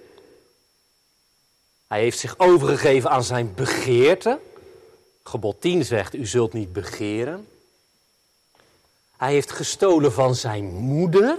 Hij 1.88 2.00
heeft 2.00 2.20
zich 2.20 2.34
overgegeven 2.38 3.10
aan 3.10 3.24
zijn 3.24 3.54
begeerte. 3.56 4.40
Gebod 5.24 5.62
10 5.62 5.86
zegt, 5.86 6.14
u 6.14 6.26
zult 6.26 6.54
niet 6.54 6.74
begeren. 6.74 7.48
Hij 9.18 9.32
heeft 9.32 9.52
gestolen 9.52 10.14
van 10.14 10.36
zijn 10.36 10.66
moeder. 10.66 11.38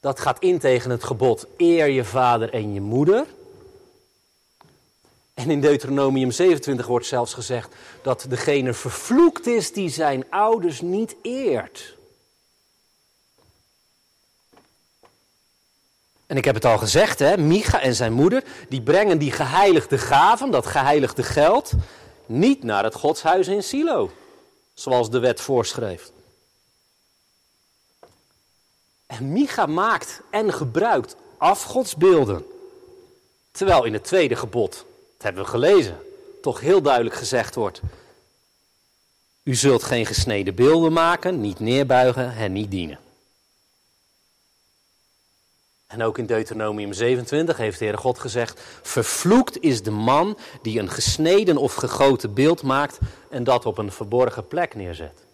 Dat 0.00 0.20
gaat 0.20 0.38
in 0.38 0.58
tegen 0.58 0.90
het 0.90 1.04
gebod 1.04 1.46
eer 1.56 1.88
je 1.88 2.04
vader 2.04 2.52
en 2.52 2.74
je 2.74 2.80
moeder. 2.80 3.26
En 5.34 5.50
in 5.50 5.60
Deuteronomium 5.60 6.30
27 6.30 6.86
wordt 6.86 7.06
zelfs 7.06 7.34
gezegd 7.34 7.74
dat 8.02 8.26
degene 8.28 8.72
vervloekt 8.72 9.46
is 9.46 9.72
die 9.72 9.88
zijn 9.88 10.30
ouders 10.30 10.80
niet 10.80 11.16
eert. 11.22 11.95
En 16.26 16.36
ik 16.36 16.44
heb 16.44 16.54
het 16.54 16.64
al 16.64 16.78
gezegd, 16.78 17.18
hè, 17.18 17.36
Micha 17.38 17.80
en 17.80 17.94
zijn 17.94 18.12
moeder, 18.12 18.44
die 18.68 18.82
brengen 18.82 19.18
die 19.18 19.32
geheiligde 19.32 19.98
gaven, 19.98 20.50
dat 20.50 20.66
geheiligde 20.66 21.22
geld, 21.22 21.72
niet 22.26 22.62
naar 22.62 22.84
het 22.84 22.94
godshuis 22.94 23.48
in 23.48 23.62
Silo, 23.62 24.10
zoals 24.74 25.10
de 25.10 25.18
wet 25.18 25.40
voorschreef. 25.40 26.10
En 29.06 29.32
Micha 29.32 29.66
maakt 29.66 30.20
en 30.30 30.52
gebruikt 30.52 31.16
afgodsbeelden. 31.36 32.44
Terwijl 33.50 33.84
in 33.84 33.92
het 33.92 34.04
tweede 34.04 34.36
gebod, 34.36 34.72
dat 34.72 35.22
hebben 35.22 35.42
we 35.42 35.48
gelezen, 35.48 35.98
toch 36.42 36.60
heel 36.60 36.82
duidelijk 36.82 37.14
gezegd 37.14 37.54
wordt: 37.54 37.80
U 39.42 39.54
zult 39.54 39.82
geen 39.82 40.06
gesneden 40.06 40.54
beelden 40.54 40.92
maken, 40.92 41.40
niet 41.40 41.60
neerbuigen 41.60 42.36
en 42.36 42.52
niet 42.52 42.70
dienen. 42.70 42.98
En 45.86 46.02
ook 46.02 46.18
in 46.18 46.26
Deuteronomium 46.26 46.92
27 46.92 47.56
heeft 47.56 47.78
de 47.78 47.84
Heere 47.84 48.00
God 48.00 48.18
gezegd: 48.18 48.60
Vervloekt 48.82 49.60
is 49.60 49.82
de 49.82 49.90
man 49.90 50.38
die 50.62 50.78
een 50.78 50.90
gesneden 50.90 51.56
of 51.56 51.74
gegoten 51.74 52.34
beeld 52.34 52.62
maakt 52.62 52.98
en 53.30 53.44
dat 53.44 53.66
op 53.66 53.78
een 53.78 53.92
verborgen 53.92 54.46
plek 54.48 54.74
neerzet. 54.74 55.24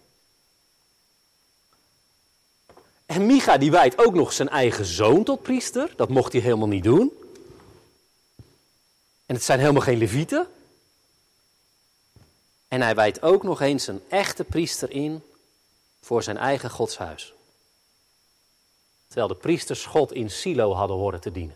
En 3.05 3.25
Micha 3.25 3.57
die 3.57 3.71
wijdt 3.71 4.05
ook 4.05 4.13
nog 4.13 4.33
zijn 4.33 4.49
eigen 4.49 4.85
zoon 4.85 5.23
tot 5.23 5.41
priester. 5.41 5.93
Dat 5.95 6.09
mocht 6.09 6.31
hij 6.31 6.41
helemaal 6.41 6.67
niet 6.67 6.83
doen. 6.83 7.11
En 9.25 9.35
het 9.35 9.43
zijn 9.43 9.59
helemaal 9.59 9.81
geen 9.81 9.97
levieten. 9.97 10.47
En 12.67 12.81
hij 12.81 12.95
wijdt 12.95 13.21
ook 13.21 13.43
nog 13.43 13.61
eens 13.61 13.87
een 13.87 14.01
echte 14.09 14.43
priester 14.43 14.91
in 14.91 15.23
voor 16.01 16.23
zijn 16.23 16.37
eigen 16.37 16.69
godshuis. 16.69 17.33
Terwijl 19.13 19.33
de 19.33 19.39
priesters 19.39 19.85
God 19.85 20.11
in 20.11 20.29
Silo 20.29 20.73
hadden 20.73 20.97
horen 20.97 21.21
te 21.21 21.31
dienen. 21.31 21.55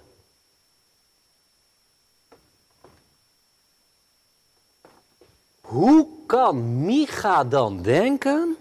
Hoe 5.62 6.08
kan 6.26 6.86
Micha 6.86 7.44
dan 7.44 7.82
denken 7.82 8.58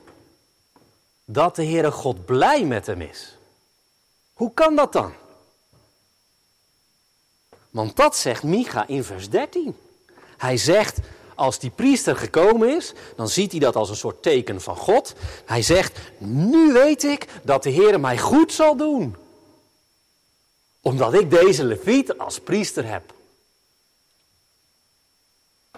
dat 1.24 1.56
de 1.56 1.64
Heere 1.64 1.90
God 1.90 2.24
blij 2.24 2.64
met 2.64 2.87
hem 2.87 3.00
is. 3.00 3.37
Hoe 4.32 4.54
kan 4.54 4.76
dat 4.76 4.92
dan? 4.92 5.12
Want 7.70 7.96
dat 7.96 8.16
zegt 8.16 8.42
Micha 8.42 8.87
in 8.87 9.04
vers 9.04 9.30
13. 9.30 9.76
Hij 10.37 10.56
zegt, 10.56 10.98
als 11.37 11.59
die 11.59 11.70
priester 11.70 12.16
gekomen 12.16 12.77
is, 12.77 12.92
dan 13.16 13.29
ziet 13.29 13.51
hij 13.51 13.61
dat 13.61 13.77
als 13.77 13.90
een 13.90 13.96
soort 13.96 14.22
teken 14.22 14.61
van 14.61 14.77
God. 14.77 15.14
Hij 15.44 15.62
zegt, 15.62 15.99
nu 16.18 16.72
weet 16.72 17.05
ik 17.05 17.27
dat 17.42 17.62
de 17.62 17.70
Heer 17.70 18.01
mij 18.01 18.18
goed 18.18 18.53
zal 18.53 18.77
doen. 18.77 19.16
Omdat 20.81 21.14
ik 21.14 21.31
deze 21.31 21.64
leviet 21.64 22.18
als 22.18 22.40
priester 22.40 22.88
heb. 22.88 23.14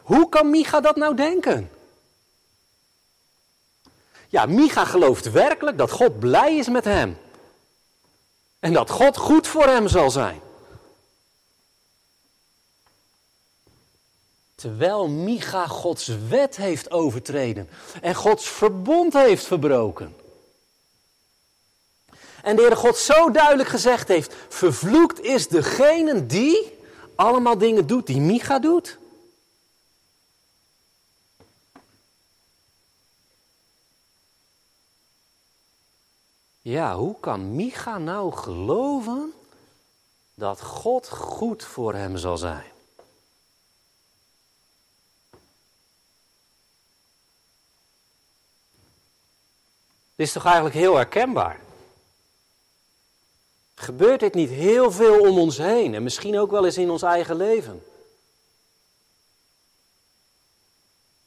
Hoe 0.03 0.29
kan 0.29 0.51
Micha 0.51 0.81
dat 0.81 0.97
nou 0.97 1.16
denken? 1.16 1.71
Ja, 4.29 4.47
Micha 4.47 4.85
gelooft 4.85 5.31
werkelijk 5.31 5.79
dat 5.79 5.90
God 5.90 6.18
blij 6.18 6.57
is 6.57 6.68
met 6.68 6.85
hem. 6.85 7.18
En 8.59 8.73
dat 8.73 8.90
God 8.90 9.16
goed 9.16 9.47
voor 9.47 9.66
hem 9.66 9.88
zal 9.88 10.11
zijn. 10.11 10.40
Terwijl 14.59 15.09
Micha 15.09 15.66
Gods 15.66 16.07
wet 16.29 16.57
heeft 16.57 16.90
overtreden 16.90 17.68
en 18.03 18.14
Gods 18.14 18.49
verbond 18.49 19.12
heeft 19.12 19.44
verbroken. 19.44 20.16
En 22.42 22.57
de 22.57 22.62
Heere 22.62 22.77
God 22.77 22.97
zo 22.97 23.31
duidelijk 23.31 23.68
gezegd 23.68 24.09
heeft: 24.09 24.35
vervloekt 24.49 25.21
is 25.21 25.49
degene 25.49 26.27
die 26.27 26.79
allemaal 27.14 27.59
dingen 27.59 27.87
doet 27.87 28.07
die 28.07 28.21
Micha 28.21 28.59
doet. 28.59 28.99
Ja, 36.61 36.97
hoe 36.97 37.21
kan 37.21 37.55
Micha 37.55 37.99
nou 37.99 38.33
geloven 38.33 39.33
dat 40.35 40.62
God 40.62 41.09
goed 41.09 41.64
voor 41.64 41.94
hem 41.94 42.16
zal 42.16 42.37
zijn? 42.37 42.77
Dit 50.18 50.26
is 50.26 50.33
toch 50.33 50.44
eigenlijk 50.44 50.74
heel 50.74 50.96
herkenbaar? 50.96 51.61
Gebeurt 53.74 54.20
dit 54.20 54.35
niet 54.35 54.50
heel 54.50 54.92
veel 54.92 55.20
om 55.20 55.38
ons 55.38 55.59
heen 55.59 55.94
en 55.94 56.02
misschien 56.02 56.38
ook 56.38 56.50
wel 56.50 56.64
eens 56.64 56.78
in 56.78 56.90
ons 56.90 57.02
eigen 57.02 57.37
leven? 57.37 57.85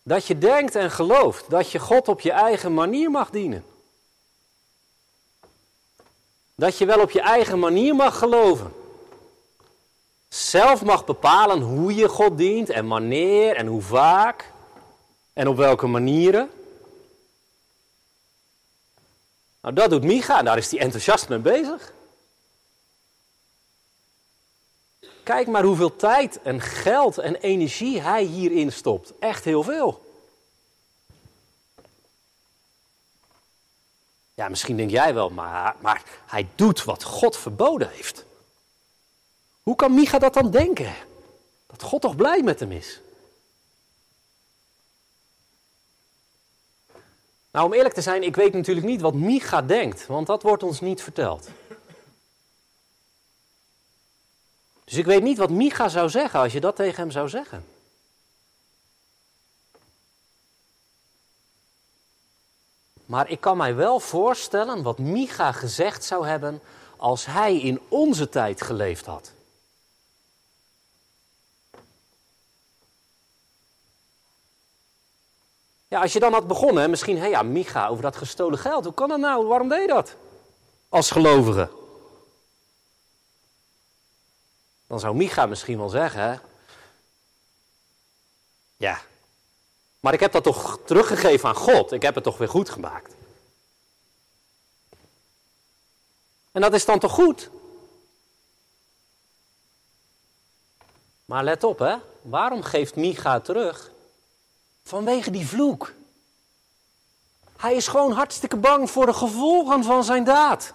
Dat 0.04 0.26
je 0.26 0.38
denkt 0.38 0.76
en 0.76 0.92
gelooft 0.92 1.50
dat 1.50 1.72
je 1.72 1.80
God 1.80 2.08
op 2.08 2.22
je 2.22 2.32
eigen 2.32 2.74
manier 2.74 3.12
mag 3.12 3.30
dienen. 3.30 3.66
Dat 6.56 6.78
je 6.78 6.86
wel 6.86 7.02
op 7.02 7.12
je 7.12 7.22
eigen 7.22 7.60
manier 7.60 7.96
mag 7.96 8.18
geloven. 8.18 8.74
Zelf 10.30 10.84
mag 10.84 11.06
bepalen 11.06 11.62
hoe 11.62 11.96
je 11.96 12.10
God 12.10 12.38
dient 12.38 12.70
en 12.70 12.88
wanneer 12.88 13.56
en 13.56 13.68
hoe 13.68 13.82
vaak 13.82 14.52
en 15.34 15.48
op 15.48 15.58
welke 15.58 15.88
manieren. 15.88 16.50
Nou, 19.62 19.76
dat 19.76 19.90
doet 19.90 20.04
Micha, 20.04 20.44
daar 20.44 20.58
is 20.58 20.72
hij 20.72 20.80
enthousiast 20.80 21.30
mee 21.30 21.40
bezig. 21.40 21.94
Kijk 25.24 25.48
maar 25.48 25.64
hoeveel 25.64 25.96
tijd 25.96 26.42
en 26.42 26.62
geld 26.62 27.18
en 27.18 27.36
energie 27.36 28.02
hij 28.02 28.24
hierin 28.24 28.72
stopt. 28.72 29.14
Echt 29.20 29.44
heel 29.44 29.64
veel. 29.64 30.10
Ja, 34.34 34.50
misschien 34.50 34.78
denk 34.78 34.90
jij 34.90 35.14
wel, 35.14 35.30
maar, 35.30 35.76
maar 35.80 36.04
hij 36.26 36.48
doet 36.56 36.84
wat 36.84 37.04
God 37.04 37.38
verboden 37.38 37.90
heeft. 37.90 38.26
Hoe 39.62 39.76
kan 39.76 39.94
Micha 39.94 40.20
dat 40.20 40.34
dan 40.34 40.52
denken? 40.52 40.96
Dat 41.68 41.82
God 41.82 42.02
toch 42.02 42.16
blij 42.16 42.42
met 42.42 42.60
hem 42.60 42.72
is? 42.72 43.00
Nou, 47.52 47.66
om 47.66 47.74
eerlijk 47.74 47.94
te 47.94 48.02
zijn, 48.02 48.24
ik 48.24 48.36
weet 48.36 48.54
natuurlijk 48.54 48.88
niet 48.88 49.02
wat 49.02 49.14
Micha 49.14 49.62
denkt, 49.62 50.08
want 50.08 50.28
dat 50.28 50.44
wordt 50.44 50.64
ons 50.64 50.80
niet 50.80 51.04
verteld. 51.04 51.50
Dus 54.84 55.00
ik 55.00 55.06
weet 55.06 55.24
niet 55.24 55.38
wat 55.38 55.50
Micha 55.50 55.88
zou 55.90 56.10
zeggen 56.10 56.40
als 56.40 56.54
je 56.54 56.60
dat 56.60 56.76
tegen 56.76 57.02
hem 57.02 57.12
zou 57.12 57.30
zeggen. 57.30 57.66
Maar 63.06 63.30
ik 63.30 63.42
kan 63.42 63.58
mij 63.58 63.76
wel 63.76 64.00
voorstellen 64.00 64.84
wat 64.84 64.98
Micha 64.98 65.52
gezegd 65.52 66.04
zou 66.04 66.28
hebben 66.28 66.62
als 66.98 67.26
hij 67.26 67.60
in 67.60 67.80
onze 67.88 68.30
tijd 68.30 68.62
geleefd 68.62 69.06
had. 69.06 69.32
Ja, 75.92 76.02
als 76.02 76.14
je 76.14 76.20
dan 76.20 76.34
had 76.34 76.48
begonnen, 76.48 76.90
misschien, 76.90 77.18
hé 77.18 77.26
ja, 77.26 77.42
Micha, 77.42 77.88
over 77.88 78.04
dat 78.04 78.16
gestolen 78.16 78.60
geld, 78.60 78.84
hoe 78.84 78.94
kan 78.94 79.10
dat 79.10 79.20
nou? 79.20 79.48
Waarom 79.48 79.70
deed 79.70 79.82
je 79.82 79.88
dat? 79.88 80.16
Als 80.90 81.12
gelovige. 81.12 81.70
Dan 84.88 85.00
zou 85.00 85.16
Micha 85.16 85.46
misschien 85.46 85.78
wel 85.78 85.90
zeggen? 85.90 86.42
Ja, 88.78 89.02
maar 90.00 90.14
ik 90.14 90.20
heb 90.20 90.32
dat 90.32 90.44
toch 90.44 90.80
teruggegeven 90.86 91.50
aan 91.50 91.56
God. 91.56 91.92
Ik 91.92 92.02
heb 92.02 92.16
het 92.16 92.24
toch 92.24 92.38
weer 92.38 92.50
goed 92.50 92.70
gemaakt. 92.70 93.16
En 96.52 96.62
dat 96.62 96.74
is 96.74 96.86
dan 96.86 97.00
toch 97.00 97.14
goed? 97.14 97.50
Maar 101.26 101.44
let 101.44 101.64
op, 101.64 101.80
hè? 101.80 101.96
Waarom 102.22 102.64
geeft 102.64 102.96
Micha 102.96 103.40
terug? 103.40 103.91
Vanwege 104.84 105.32
die 105.32 105.48
vloek. 105.48 105.94
Hij 107.58 107.76
is 107.76 107.88
gewoon 107.88 108.12
hartstikke 108.12 108.58
bang 108.58 108.92
voor 108.92 109.06
de 109.06 109.14
gevolgen 109.14 109.84
van 109.84 110.04
zijn 110.04 110.24
daad. 110.24 110.74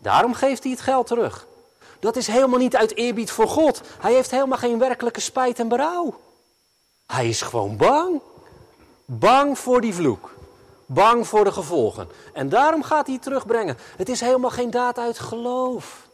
Daarom 0.00 0.34
geeft 0.34 0.62
hij 0.62 0.72
het 0.72 0.80
geld 0.80 1.06
terug. 1.06 1.46
Dat 2.00 2.16
is 2.16 2.26
helemaal 2.26 2.58
niet 2.58 2.76
uit 2.76 2.96
eerbied 2.96 3.30
voor 3.30 3.48
God. 3.48 3.80
Hij 4.00 4.12
heeft 4.12 4.30
helemaal 4.30 4.58
geen 4.58 4.78
werkelijke 4.78 5.20
spijt 5.20 5.58
en 5.58 5.68
berouw. 5.68 6.20
Hij 7.06 7.28
is 7.28 7.42
gewoon 7.42 7.76
bang. 7.76 8.20
Bang 9.04 9.58
voor 9.58 9.80
die 9.80 9.94
vloek. 9.94 10.34
Bang 10.86 11.26
voor 11.26 11.44
de 11.44 11.52
gevolgen. 11.52 12.08
En 12.32 12.48
daarom 12.48 12.82
gaat 12.82 13.06
hij 13.06 13.14
het 13.14 13.22
terugbrengen. 13.22 13.78
Het 13.96 14.08
is 14.08 14.20
helemaal 14.20 14.50
geen 14.50 14.70
daad 14.70 14.98
uit 14.98 15.18
geloof. 15.18 16.07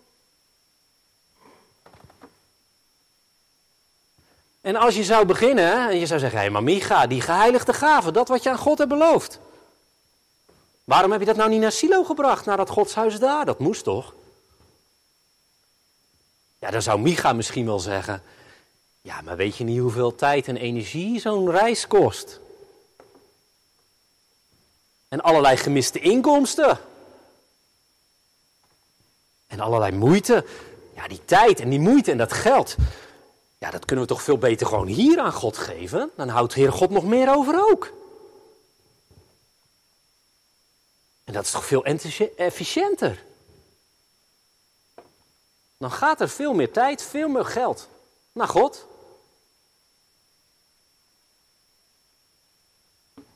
En 4.65 4.77
als 4.77 4.95
je 4.95 5.05
zou 5.05 5.27
beginnen 5.27 5.89
en 5.89 5.99
je 5.99 6.07
zou 6.07 6.21
zeggen: 6.21 6.41
hé, 6.41 6.51
maar 6.51 6.63
Micha, 6.63 7.07
die 7.07 7.21
geheiligde 7.21 7.73
gave, 7.73 8.13
dat 8.13 8.29
wat 8.29 8.43
je 8.43 8.51
aan 8.51 8.59
God 8.59 8.79
hebt 8.79 8.91
beloofd. 8.91 9.39
Waarom 10.85 11.11
heb 11.11 11.21
je 11.21 11.27
dat 11.27 11.37
nou 11.37 11.51
niet 11.51 11.61
naar 11.61 11.73
Silo 11.73 12.05
gebracht, 12.05 12.45
naar 12.45 12.57
dat 12.57 12.71
godshuis 12.71 13.19
daar? 13.19 13.45
Dat 13.45 13.59
moest 13.59 13.85
toch? 13.85 14.15
Ja, 16.59 16.71
dan 16.71 16.83
zou 16.83 17.01
Micha 17.01 17.33
misschien 17.33 17.67
wel 17.67 17.79
zeggen: 17.79 18.23
ja, 19.03 19.21
maar 19.21 19.37
weet 19.37 19.57
je 19.57 19.65
niet 19.65 19.81
hoeveel 19.81 20.15
tijd 20.15 20.49
en 20.49 20.57
energie 20.57 21.21
zo'n 21.21 21.51
reis 21.51 21.87
kost? 21.87 22.41
En 25.09 25.21
allerlei 25.21 25.57
gemiste 25.57 25.99
inkomsten. 25.99 26.79
En 29.47 29.61
allerlei 29.61 29.93
moeite. 29.93 30.45
Ja, 30.95 31.09
die 31.09 31.25
tijd 31.25 31.61
en 31.61 31.71
die 31.71 31.81
moeite 31.81 32.11
en 32.11 32.19
dat 32.19 32.33
geld. 32.33 32.77
Ja, 33.59 33.71
dat 33.71 33.85
kunnen 33.85 34.05
we 34.05 34.11
toch 34.11 34.23
veel 34.23 34.39
beter 34.39 34.67
gewoon 34.67 34.87
hier 34.87 35.21
aan 35.21 35.33
God 35.33 35.57
geven. 35.57 36.11
Dan 36.17 36.29
houdt 36.29 36.55
Heer 36.55 36.73
God 36.73 36.91
nog 36.91 37.05
meer 37.05 37.35
over 37.35 37.71
ook. 37.71 37.93
En 41.25 41.33
dat 41.33 41.45
is 41.45 41.51
toch 41.51 41.65
veel 41.65 41.85
efficiënter. 42.37 43.25
Dan 45.77 45.91
gaat 45.91 46.21
er 46.21 46.29
veel 46.29 46.55
meer 46.55 46.73
tijd, 46.73 47.03
veel 47.03 47.29
meer 47.29 47.45
geld 47.45 47.89
naar 48.33 48.49
God. 48.49 48.87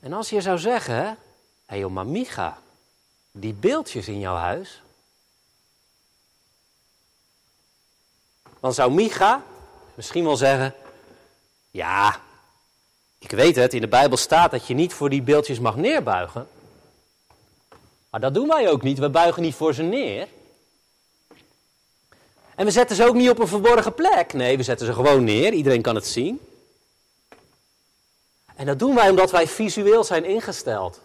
En 0.01 0.13
als 0.13 0.31
je 0.31 0.41
zou 0.41 0.59
zeggen, 0.59 1.19
hé 1.67 1.81
hey, 1.81 2.05
Micha, 2.05 2.63
die 3.31 3.53
beeldjes 3.53 4.09
in 4.09 4.21
jouw 4.21 4.37
huis. 4.37 4.83
Dan 8.61 8.75
zou 8.75 8.93
Micha 8.93 9.43
misschien 9.99 10.25
wel 10.25 10.37
zeggen, 10.37 10.75
ja, 11.71 12.21
ik 13.19 13.31
weet 13.31 13.57
het, 13.57 13.75
in 13.75 13.81
de 13.81 13.89
Bijbel 13.89 14.17
staat 14.17 14.51
dat 14.51 14.67
je 14.67 14.75
niet 14.75 14.93
voor 14.93 15.11
die 15.11 15.23
beeldjes 15.23 15.59
mag 15.59 15.77
neerbuigen. 15.77 16.49
Maar 18.11 18.21
dat 18.21 18.35
doen 18.35 18.49
wij 18.49 18.71
ook 18.71 18.83
niet, 18.83 18.99
we 18.99 19.11
buigen 19.11 19.43
niet 19.43 19.55
voor 19.55 19.75
ze 19.75 19.83
neer. 19.83 20.29
En 22.55 22.65
we 22.65 22.71
zetten 22.71 22.97
ze 22.97 23.07
ook 23.07 23.15
niet 23.15 23.31
op 23.31 23.39
een 23.39 23.49
verborgen 23.49 23.95
plek. 23.95 24.33
Nee, 24.33 24.57
we 24.57 24.63
zetten 24.63 24.87
ze 24.87 24.93
gewoon 24.93 25.25
neer, 25.25 25.53
iedereen 25.53 25.83
kan 25.83 25.95
het 25.95 26.07
zien. 26.07 26.41
En 28.57 28.67
dat 28.67 28.79
doen 28.79 28.95
wij 28.95 29.11
omdat 29.11 29.31
wij 29.31 29.49
visueel 29.49 30.05
zijn 30.05 30.25
ingesteld. 30.25 31.01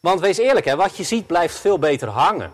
Want 0.00 0.20
wees 0.20 0.38
eerlijk, 0.38 0.66
hè, 0.66 0.76
wat 0.76 0.96
je 0.96 1.04
ziet 1.04 1.26
blijft 1.26 1.56
veel 1.56 1.78
beter 1.78 2.08
hangen. 2.08 2.52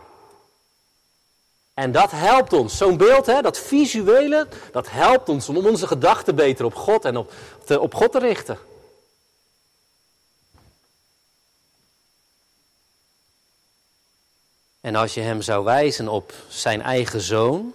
En 1.74 1.92
dat 1.92 2.10
helpt 2.10 2.52
ons. 2.52 2.76
Zo'n 2.76 2.96
beeld, 2.96 3.26
hè, 3.26 3.42
dat 3.42 3.58
visuele, 3.58 4.48
dat 4.72 4.90
helpt 4.90 5.28
ons 5.28 5.48
om 5.48 5.56
onze 5.56 5.86
gedachten 5.86 6.34
beter 6.34 6.64
op 6.64 6.74
God 6.74 7.04
en 7.04 7.16
op, 7.16 7.32
te, 7.64 7.80
op 7.80 7.94
God 7.94 8.12
te 8.12 8.18
richten. 8.18 8.58
En 14.80 14.94
als 14.94 15.14
je 15.14 15.20
hem 15.20 15.42
zou 15.42 15.64
wijzen 15.64 16.08
op 16.08 16.32
zijn 16.48 16.82
eigen 16.82 17.20
zoon, 17.20 17.74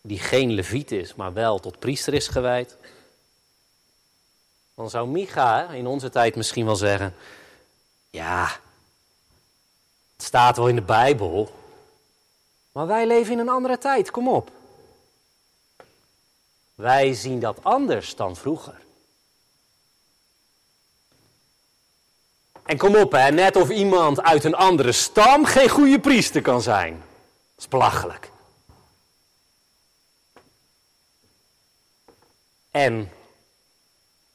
die 0.00 0.18
geen 0.18 0.50
leviet 0.50 0.92
is, 0.92 1.14
maar 1.14 1.32
wel 1.32 1.58
tot 1.58 1.78
priester 1.78 2.14
is 2.14 2.28
gewijd, 2.28 2.76
dan 4.74 4.90
zou 4.90 5.08
Micha 5.08 5.68
in 5.68 5.86
onze 5.86 6.10
tijd 6.10 6.36
misschien 6.36 6.64
wel 6.64 6.76
zeggen: 6.76 7.14
Ja, 8.10 8.60
het 10.16 10.22
staat 10.26 10.56
wel 10.56 10.68
in 10.68 10.74
de 10.74 10.82
Bijbel, 10.82 11.63
maar 12.74 12.86
wij 12.86 13.06
leven 13.06 13.32
in 13.32 13.38
een 13.38 13.48
andere 13.48 13.78
tijd, 13.78 14.10
kom 14.10 14.28
op. 14.28 14.50
Wij 16.74 17.14
zien 17.14 17.40
dat 17.40 17.64
anders 17.64 18.16
dan 18.16 18.36
vroeger. 18.36 18.80
En 22.62 22.78
kom 22.78 22.96
op, 22.96 23.12
hè, 23.12 23.30
net 23.30 23.56
of 23.56 23.70
iemand 23.70 24.22
uit 24.22 24.44
een 24.44 24.54
andere 24.54 24.92
stam 24.92 25.44
geen 25.44 25.68
goede 25.68 26.00
priester 26.00 26.42
kan 26.42 26.62
zijn. 26.62 26.92
Dat 26.92 27.64
is 27.64 27.68
belachelijk. 27.68 28.30
En 32.70 33.12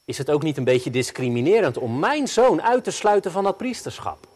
is 0.04 0.18
het 0.18 0.30
ook 0.30 0.42
niet 0.42 0.56
een 0.56 0.64
beetje 0.64 0.90
discriminerend 0.90 1.78
om 1.78 1.98
mijn 1.98 2.28
zoon 2.28 2.62
uit 2.62 2.84
te 2.84 2.90
sluiten 2.90 3.32
van 3.32 3.44
dat 3.44 3.56
priesterschap? 3.56 4.26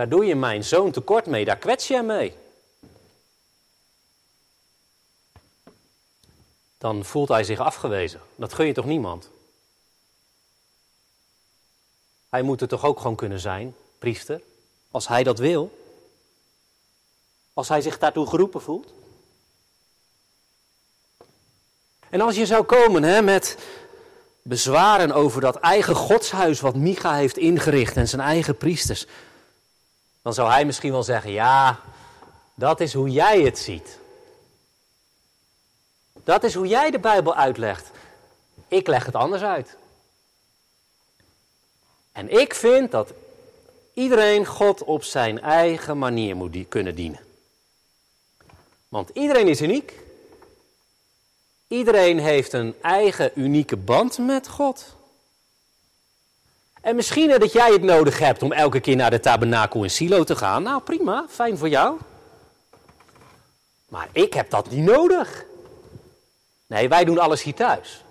Daar 0.00 0.08
doe 0.08 0.24
je 0.24 0.34
mijn 0.34 0.64
zoon 0.64 0.90
tekort 0.90 1.26
mee, 1.26 1.44
daar 1.44 1.56
kwets 1.56 1.88
je 1.88 1.94
hem 1.94 2.06
mee. 2.06 2.36
Dan 6.78 7.04
voelt 7.04 7.28
hij 7.28 7.44
zich 7.44 7.58
afgewezen. 7.58 8.20
Dat 8.36 8.52
gun 8.52 8.66
je 8.66 8.72
toch 8.72 8.84
niemand? 8.84 9.28
Hij 12.28 12.42
moet 12.42 12.60
er 12.60 12.68
toch 12.68 12.84
ook 12.84 13.00
gewoon 13.00 13.16
kunnen 13.16 13.40
zijn, 13.40 13.74
priester, 13.98 14.40
als 14.90 15.08
hij 15.08 15.22
dat 15.22 15.38
wil? 15.38 15.78
Als 17.54 17.68
hij 17.68 17.80
zich 17.80 17.98
daartoe 17.98 18.26
geroepen 18.26 18.62
voelt? 18.62 18.92
En 22.10 22.20
als 22.20 22.36
je 22.36 22.46
zou 22.46 22.64
komen 22.64 23.02
hè, 23.02 23.22
met 23.22 23.58
bezwaren 24.42 25.12
over 25.12 25.40
dat 25.40 25.56
eigen 25.56 25.94
godshuis 25.94 26.60
wat 26.60 26.74
Micha 26.74 27.14
heeft 27.14 27.36
ingericht 27.36 27.96
en 27.96 28.08
zijn 28.08 28.22
eigen 28.22 28.56
priesters, 28.56 29.06
dan 30.22 30.34
zou 30.34 30.50
hij 30.50 30.64
misschien 30.64 30.92
wel 30.92 31.02
zeggen: 31.02 31.30
Ja, 31.30 31.80
dat 32.54 32.80
is 32.80 32.92
hoe 32.92 33.10
jij 33.10 33.40
het 33.40 33.58
ziet. 33.58 33.98
Dat 36.24 36.44
is 36.44 36.54
hoe 36.54 36.66
jij 36.66 36.90
de 36.90 36.98
Bijbel 36.98 37.34
uitlegt. 37.34 37.90
Ik 38.68 38.86
leg 38.86 39.06
het 39.06 39.14
anders 39.14 39.42
uit. 39.42 39.76
En 42.12 42.40
ik 42.40 42.54
vind 42.54 42.90
dat 42.90 43.12
iedereen 43.94 44.46
God 44.46 44.84
op 44.84 45.04
zijn 45.04 45.40
eigen 45.40 45.98
manier 45.98 46.36
moet 46.36 46.68
kunnen 46.68 46.94
dienen. 46.94 47.20
Want 48.88 49.10
iedereen 49.12 49.48
is 49.48 49.60
uniek. 49.60 49.98
Iedereen 51.68 52.18
heeft 52.18 52.52
een 52.52 52.74
eigen 52.82 53.30
unieke 53.34 53.76
band 53.76 54.18
met 54.18 54.48
God. 54.48 54.94
En 56.80 56.96
misschien 56.96 57.38
dat 57.38 57.52
jij 57.52 57.72
het 57.72 57.82
nodig 57.82 58.18
hebt 58.18 58.42
om 58.42 58.52
elke 58.52 58.80
keer 58.80 58.96
naar 58.96 59.10
de 59.10 59.20
tabernakel 59.20 59.82
in 59.82 59.90
Silo 59.90 60.24
te 60.24 60.36
gaan. 60.36 60.62
Nou, 60.62 60.82
prima, 60.82 61.26
fijn 61.28 61.58
voor 61.58 61.68
jou. 61.68 61.98
Maar 63.88 64.08
ik 64.12 64.34
heb 64.34 64.50
dat 64.50 64.70
niet 64.70 64.84
nodig. 64.84 65.44
Nee, 66.66 66.88
wij 66.88 67.04
doen 67.04 67.18
alles 67.18 67.42
hier 67.42 67.54
thuis. 67.54 68.04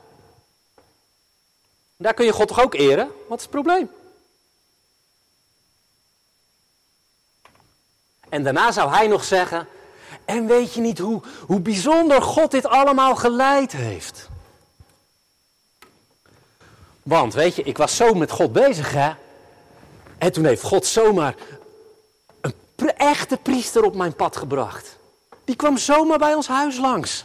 Daar 1.98 2.14
kun 2.14 2.26
je 2.26 2.32
God 2.32 2.48
toch 2.48 2.64
ook 2.64 2.74
eren? 2.74 3.12
Wat 3.28 3.38
is 3.38 3.44
het 3.44 3.54
probleem? 3.54 3.92
En 8.30 8.44
daarna 8.44 8.72
zou 8.72 8.90
hij 8.90 9.08
nog 9.08 9.24
zeggen: 9.24 9.68
En 10.26 10.48
weet 10.48 10.74
je 10.74 10.82
niet 10.82 11.00
hoe, 11.00 11.22
hoe 11.46 11.60
bijzonder 11.60 12.22
God 12.22 12.52
dit 12.52 12.66
allemaal 12.66 13.16
geleid 13.16 13.72
heeft? 13.72 14.30
Want 17.04 17.34
weet 17.34 17.56
je, 17.56 17.64
ik 17.64 17.78
was 17.78 17.96
zo 17.96 18.14
met 18.14 18.32
God 18.32 18.54
bezig, 18.54 18.92
hè? 18.92 19.12
En 20.18 20.32
toen 20.32 20.46
heeft 20.46 20.64
God 20.64 20.86
zomaar 20.86 21.36
een 22.42 22.96
echte 22.98 23.38
priester 23.38 23.84
op 23.84 23.96
mijn 23.96 24.16
pad 24.16 24.38
gebracht. 24.38 24.98
Die 25.44 25.56
kwam 25.56 25.78
zomaar 25.78 26.18
bij 26.18 26.34
ons 26.34 26.48
huis 26.48 26.78
langs. 26.78 27.24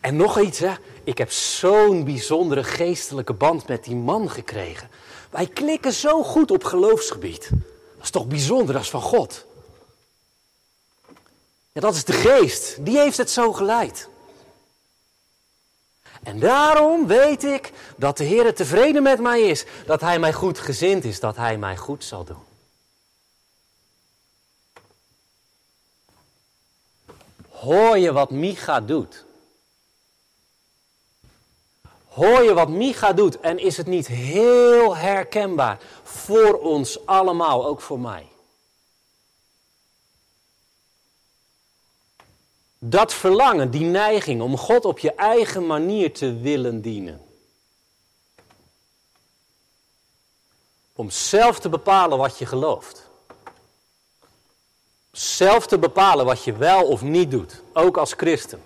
En 0.00 0.16
nog 0.16 0.40
iets, 0.40 0.58
hè? 0.58 0.72
Ik 1.04 1.18
heb 1.18 1.30
zo'n 1.30 2.04
bijzondere 2.04 2.64
geestelijke 2.64 3.32
band 3.32 3.68
met 3.68 3.84
die 3.84 3.96
man 3.96 4.30
gekregen. 4.30 4.90
Wij 5.30 5.46
klikken 5.46 5.92
zo 5.92 6.22
goed 6.22 6.50
op 6.50 6.64
geloofsgebied. 6.64 7.48
Dat 7.50 8.02
is 8.02 8.10
toch 8.10 8.26
bijzonder, 8.26 8.74
dat 8.74 8.82
is 8.82 8.90
van 8.90 9.02
God. 9.02 9.44
Ja, 11.72 11.80
dat 11.80 11.94
is 11.94 12.04
de 12.04 12.12
geest. 12.12 12.84
Die 12.84 12.98
heeft 12.98 13.16
het 13.16 13.30
zo 13.30 13.52
geleid. 13.52 14.08
En 16.24 16.38
daarom 16.38 17.06
weet 17.06 17.44
ik 17.44 17.72
dat 17.96 18.16
de 18.16 18.24
Heer 18.24 18.54
tevreden 18.54 19.02
met 19.02 19.20
mij 19.20 19.42
is. 19.42 19.64
Dat 19.86 20.00
Hij 20.00 20.18
mij 20.18 20.32
goed 20.32 20.58
gezind 20.58 21.04
is. 21.04 21.20
Dat 21.20 21.36
Hij 21.36 21.58
mij 21.58 21.76
goed 21.76 22.04
zal 22.04 22.24
doen. 22.24 22.42
Hoor 27.48 27.98
je 27.98 28.12
wat 28.12 28.30
Micha 28.30 28.80
doet? 28.80 29.24
Hoor 32.08 32.42
je 32.42 32.54
wat 32.54 32.68
Micha 32.68 33.12
doet 33.12 33.40
en 33.40 33.58
is 33.58 33.76
het 33.76 33.86
niet 33.86 34.06
heel 34.06 34.96
herkenbaar 34.96 35.78
voor 36.02 36.58
ons 36.60 37.06
allemaal, 37.06 37.66
ook 37.66 37.80
voor 37.80 38.00
mij? 38.00 38.26
Dat 42.86 43.14
verlangen, 43.14 43.70
die 43.70 43.84
neiging 43.84 44.42
om 44.42 44.56
God 44.56 44.84
op 44.84 44.98
je 44.98 45.14
eigen 45.14 45.66
manier 45.66 46.12
te 46.12 46.36
willen 46.36 46.80
dienen. 46.80 47.20
Om 50.92 51.10
zelf 51.10 51.60
te 51.60 51.68
bepalen 51.68 52.18
wat 52.18 52.38
je 52.38 52.46
gelooft. 52.46 53.08
Zelf 55.12 55.66
te 55.66 55.78
bepalen 55.78 56.24
wat 56.24 56.44
je 56.44 56.52
wel 56.52 56.86
of 56.86 57.02
niet 57.02 57.30
doet, 57.30 57.62
ook 57.72 57.96
als 57.96 58.12
christen. 58.12 58.62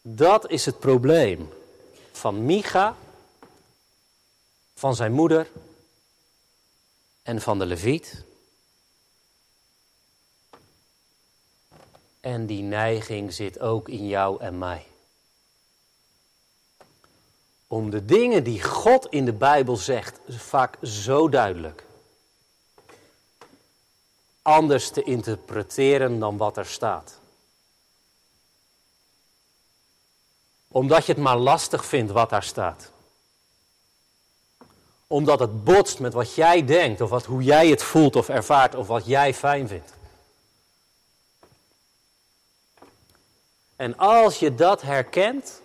Dat 0.00 0.50
is 0.50 0.64
het 0.64 0.78
probleem 0.78 1.52
van 2.12 2.44
Micha, 2.44 2.96
van 4.74 4.94
zijn 4.94 5.12
moeder 5.12 5.50
en 7.22 7.40
van 7.40 7.58
de 7.58 7.66
Leviet. 7.66 8.24
En 12.22 12.46
die 12.46 12.62
neiging 12.62 13.32
zit 13.32 13.60
ook 13.60 13.88
in 13.88 14.08
jou 14.08 14.40
en 14.40 14.58
mij. 14.58 14.86
Om 17.66 17.90
de 17.90 18.04
dingen 18.04 18.44
die 18.44 18.62
God 18.62 19.06
in 19.06 19.24
de 19.24 19.32
Bijbel 19.32 19.76
zegt, 19.76 20.18
vaak 20.28 20.76
zo 20.82 21.28
duidelijk, 21.28 21.84
anders 24.42 24.90
te 24.90 25.02
interpreteren 25.02 26.18
dan 26.18 26.36
wat 26.36 26.56
er 26.56 26.66
staat. 26.66 27.18
Omdat 30.68 31.06
je 31.06 31.12
het 31.12 31.22
maar 31.22 31.36
lastig 31.36 31.84
vindt 31.84 32.12
wat 32.12 32.30
daar 32.30 32.42
staat. 32.42 32.90
Omdat 35.06 35.38
het 35.38 35.64
botst 35.64 35.98
met 35.98 36.12
wat 36.12 36.34
jij 36.34 36.64
denkt, 36.64 37.00
of 37.00 37.10
wat, 37.10 37.24
hoe 37.24 37.42
jij 37.42 37.68
het 37.68 37.82
voelt 37.82 38.16
of 38.16 38.28
ervaart, 38.28 38.74
of 38.74 38.86
wat 38.86 39.06
jij 39.06 39.34
fijn 39.34 39.68
vindt. 39.68 39.92
En 43.82 43.96
als 43.96 44.38
je 44.38 44.54
dat 44.54 44.82
herkent, 44.82 45.62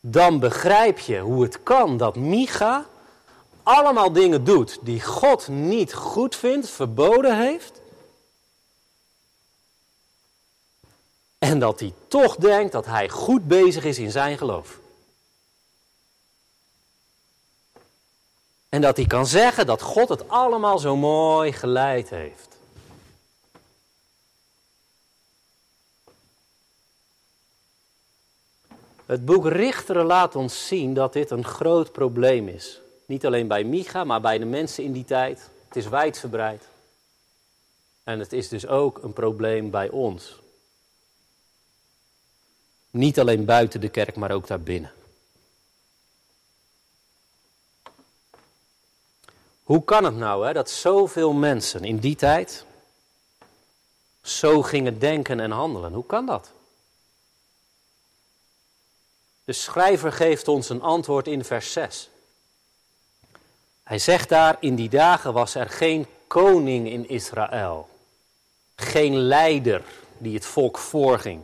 dan 0.00 0.38
begrijp 0.38 0.98
je 0.98 1.18
hoe 1.18 1.42
het 1.42 1.62
kan 1.62 1.96
dat 1.96 2.16
Micha 2.16 2.86
allemaal 3.62 4.12
dingen 4.12 4.44
doet 4.44 4.78
die 4.82 5.02
God 5.02 5.48
niet 5.48 5.94
goed 5.94 6.36
vindt, 6.36 6.68
verboden 6.68 7.38
heeft. 7.38 7.80
En 11.38 11.58
dat 11.58 11.80
hij 11.80 11.92
toch 12.08 12.36
denkt 12.36 12.72
dat 12.72 12.86
hij 12.86 13.08
goed 13.08 13.48
bezig 13.48 13.84
is 13.84 13.98
in 13.98 14.10
zijn 14.10 14.38
geloof. 14.38 14.78
En 18.68 18.80
dat 18.80 18.96
hij 18.96 19.06
kan 19.06 19.26
zeggen 19.26 19.66
dat 19.66 19.82
God 19.82 20.08
het 20.08 20.28
allemaal 20.28 20.78
zo 20.78 20.96
mooi 20.96 21.52
geleid 21.52 22.10
heeft. 22.10 22.59
Het 29.10 29.24
boek 29.24 29.46
Richteren 29.46 30.04
laat 30.06 30.36
ons 30.36 30.66
zien 30.66 30.94
dat 30.94 31.12
dit 31.12 31.30
een 31.30 31.44
groot 31.44 31.92
probleem 31.92 32.48
is. 32.48 32.80
Niet 33.06 33.26
alleen 33.26 33.48
bij 33.48 33.64
Micha, 33.64 34.04
maar 34.04 34.20
bij 34.20 34.38
de 34.38 34.44
mensen 34.44 34.84
in 34.84 34.92
die 34.92 35.04
tijd. 35.04 35.50
Het 35.66 35.76
is 35.76 35.88
wijdverbreid. 35.88 36.68
En 38.04 38.18
het 38.18 38.32
is 38.32 38.48
dus 38.48 38.66
ook 38.66 39.02
een 39.02 39.12
probleem 39.12 39.70
bij 39.70 39.88
ons. 39.88 40.40
Niet 42.90 43.20
alleen 43.20 43.44
buiten 43.44 43.80
de 43.80 43.88
kerk, 43.88 44.16
maar 44.16 44.30
ook 44.30 44.46
daarbinnen. 44.46 44.92
Hoe 49.62 49.84
kan 49.84 50.04
het 50.04 50.16
nou 50.16 50.46
hè, 50.46 50.52
dat 50.52 50.70
zoveel 50.70 51.32
mensen 51.32 51.84
in 51.84 51.98
die 51.98 52.16
tijd 52.16 52.64
zo 54.22 54.62
gingen 54.62 54.98
denken 54.98 55.40
en 55.40 55.50
handelen? 55.50 55.92
Hoe 55.92 56.06
kan 56.06 56.26
dat? 56.26 56.52
De 59.50 59.56
schrijver 59.56 60.12
geeft 60.12 60.48
ons 60.48 60.68
een 60.68 60.82
antwoord 60.82 61.26
in 61.26 61.44
vers 61.44 61.72
6. 61.72 62.10
Hij 63.82 63.98
zegt 63.98 64.28
daar, 64.28 64.56
in 64.60 64.74
die 64.74 64.88
dagen 64.88 65.32
was 65.32 65.54
er 65.54 65.68
geen 65.68 66.06
koning 66.26 66.88
in 66.88 67.08
Israël. 67.08 67.88
Geen 68.76 69.16
leider 69.16 69.82
die 70.18 70.34
het 70.34 70.44
volk 70.44 70.78
voorging 70.78 71.42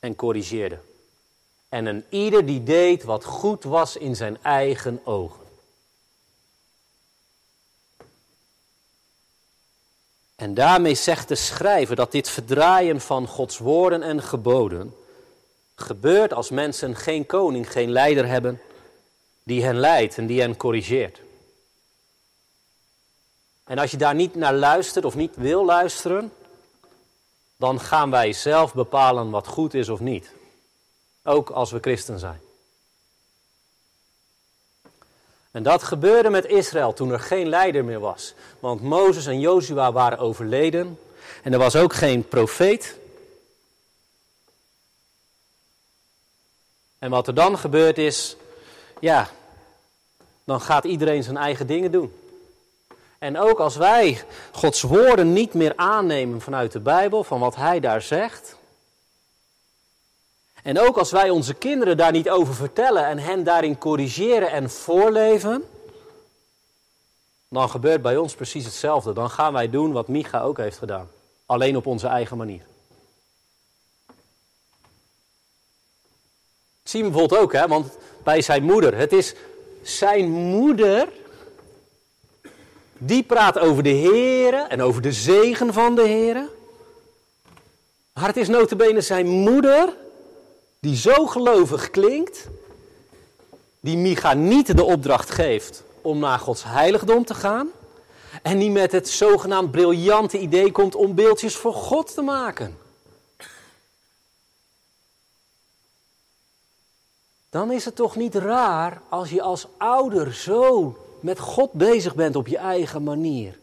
en 0.00 0.14
corrigeerde. 0.14 0.78
En 1.68 1.86
een 1.86 2.04
ieder 2.08 2.46
die 2.46 2.62
deed 2.62 3.02
wat 3.02 3.24
goed 3.24 3.64
was 3.64 3.96
in 3.96 4.16
zijn 4.16 4.42
eigen 4.42 5.00
ogen. 5.04 5.46
En 10.36 10.54
daarmee 10.54 10.94
zegt 10.94 11.28
de 11.28 11.34
schrijver 11.34 11.96
dat 11.96 12.12
dit 12.12 12.28
verdraaien 12.28 13.00
van 13.00 13.26
Gods 13.26 13.58
woorden 13.58 14.02
en 14.02 14.22
geboden 14.22 14.96
gebeurt 15.82 16.32
als 16.32 16.50
mensen 16.50 16.96
geen 16.96 17.26
koning, 17.26 17.72
geen 17.72 17.90
leider 17.90 18.26
hebben 18.26 18.60
die 19.42 19.64
hen 19.64 19.76
leidt 19.76 20.18
en 20.18 20.26
die 20.26 20.40
hen 20.40 20.56
corrigeert. 20.56 21.20
En 23.64 23.78
als 23.78 23.90
je 23.90 23.96
daar 23.96 24.14
niet 24.14 24.34
naar 24.34 24.54
luistert 24.54 25.04
of 25.04 25.14
niet 25.14 25.36
wil 25.36 25.64
luisteren, 25.64 26.32
dan 27.56 27.80
gaan 27.80 28.10
wij 28.10 28.32
zelf 28.32 28.74
bepalen 28.74 29.30
wat 29.30 29.46
goed 29.46 29.74
is 29.74 29.88
of 29.88 30.00
niet. 30.00 30.30
Ook 31.22 31.50
als 31.50 31.70
we 31.70 31.78
christen 31.80 32.18
zijn. 32.18 32.40
En 35.50 35.62
dat 35.62 35.82
gebeurde 35.82 36.30
met 36.30 36.46
Israël 36.46 36.92
toen 36.92 37.10
er 37.10 37.20
geen 37.20 37.48
leider 37.48 37.84
meer 37.84 38.00
was. 38.00 38.34
Want 38.60 38.82
Mozes 38.82 39.26
en 39.26 39.40
Jozua 39.40 39.92
waren 39.92 40.18
overleden. 40.18 40.98
En 41.42 41.52
er 41.52 41.58
was 41.58 41.76
ook 41.76 41.92
geen 41.92 42.28
profeet. 42.28 42.96
En 47.02 47.10
wat 47.10 47.26
er 47.26 47.34
dan 47.34 47.58
gebeurt 47.58 47.98
is, 47.98 48.36
ja, 49.00 49.28
dan 50.44 50.60
gaat 50.60 50.84
iedereen 50.84 51.22
zijn 51.22 51.36
eigen 51.36 51.66
dingen 51.66 51.92
doen. 51.92 52.14
En 53.18 53.38
ook 53.38 53.58
als 53.58 53.76
wij 53.76 54.24
Gods 54.52 54.82
woorden 54.82 55.32
niet 55.32 55.54
meer 55.54 55.72
aannemen 55.76 56.40
vanuit 56.40 56.72
de 56.72 56.80
Bijbel, 56.80 57.24
van 57.24 57.40
wat 57.40 57.56
Hij 57.56 57.80
daar 57.80 58.02
zegt. 58.02 58.56
En 60.62 60.80
ook 60.80 60.96
als 60.96 61.10
wij 61.10 61.30
onze 61.30 61.54
kinderen 61.54 61.96
daar 61.96 62.12
niet 62.12 62.30
over 62.30 62.54
vertellen 62.54 63.06
en 63.06 63.18
hen 63.18 63.44
daarin 63.44 63.78
corrigeren 63.78 64.50
en 64.50 64.70
voorleven. 64.70 65.64
Dan 67.48 67.70
gebeurt 67.70 68.02
bij 68.02 68.16
ons 68.16 68.34
precies 68.34 68.64
hetzelfde. 68.64 69.12
Dan 69.12 69.30
gaan 69.30 69.52
wij 69.52 69.70
doen 69.70 69.92
wat 69.92 70.08
Micha 70.08 70.40
ook 70.40 70.56
heeft 70.56 70.78
gedaan. 70.78 71.08
Alleen 71.46 71.76
op 71.76 71.86
onze 71.86 72.06
eigen 72.06 72.36
manier. 72.36 72.70
Zie 76.82 77.02
je 77.02 77.10
bijvoorbeeld 77.10 77.40
ook, 77.40 77.52
hè? 77.52 77.66
want 77.66 77.96
bij 78.22 78.42
zijn 78.42 78.62
moeder. 78.62 78.96
Het 78.96 79.12
is 79.12 79.34
zijn 79.82 80.30
moeder 80.30 81.08
Die 82.98 83.22
praat 83.22 83.58
over 83.58 83.82
de 83.82 83.94
Here 83.94 84.66
en 84.68 84.82
over 84.82 85.02
de 85.02 85.12
zegen 85.12 85.72
van 85.72 85.94
de 85.94 86.08
Here. 86.08 86.48
Maar 88.12 88.26
het 88.26 88.36
is 88.36 88.48
notabene 88.48 89.00
zijn 89.00 89.26
moeder 89.26 89.96
die 90.80 90.96
zo 90.96 91.26
gelovig 91.26 91.90
klinkt, 91.90 92.46
die 93.80 93.96
Micha 93.96 94.34
niet 94.34 94.76
de 94.76 94.84
opdracht 94.84 95.30
geeft 95.30 95.82
om 96.00 96.18
naar 96.18 96.38
Gods 96.38 96.64
heiligdom 96.64 97.24
te 97.24 97.34
gaan. 97.34 97.68
En 98.42 98.58
die 98.58 98.70
met 98.70 98.92
het 98.92 99.08
zogenaamd 99.08 99.70
briljante 99.70 100.38
idee 100.38 100.72
komt 100.72 100.94
om 100.94 101.14
beeldjes 101.14 101.56
voor 101.56 101.74
God 101.74 102.14
te 102.14 102.22
maken. 102.22 102.76
Dan 107.52 107.72
is 107.72 107.84
het 107.84 107.96
toch 107.96 108.16
niet 108.16 108.34
raar 108.34 109.02
als 109.08 109.30
je 109.30 109.42
als 109.42 109.66
ouder 109.76 110.34
zo 110.34 110.96
met 111.20 111.38
God 111.38 111.72
bezig 111.72 112.14
bent 112.14 112.36
op 112.36 112.46
je 112.46 112.56
eigen 112.56 113.02
manier. 113.02 113.58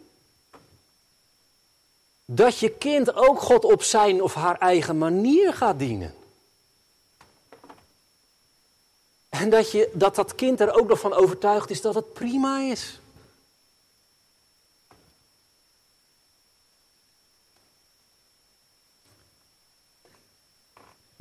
Dat 2.25 2.59
je 2.59 2.69
kind 2.69 3.13
ook 3.13 3.39
God 3.39 3.63
op 3.63 3.83
zijn 3.83 4.23
of 4.23 4.33
haar 4.33 4.57
eigen 4.57 4.97
manier 4.97 5.53
gaat 5.53 5.79
dienen. 5.79 6.13
En 9.29 9.49
dat, 9.49 9.71
je, 9.71 9.89
dat 9.93 10.15
dat 10.15 10.35
kind 10.35 10.59
er 10.59 10.73
ook 10.73 10.87
nog 10.87 10.99
van 10.99 11.13
overtuigd 11.13 11.69
is 11.69 11.81
dat 11.81 11.95
het 11.95 12.13
prima 12.13 12.59
is. 12.59 12.99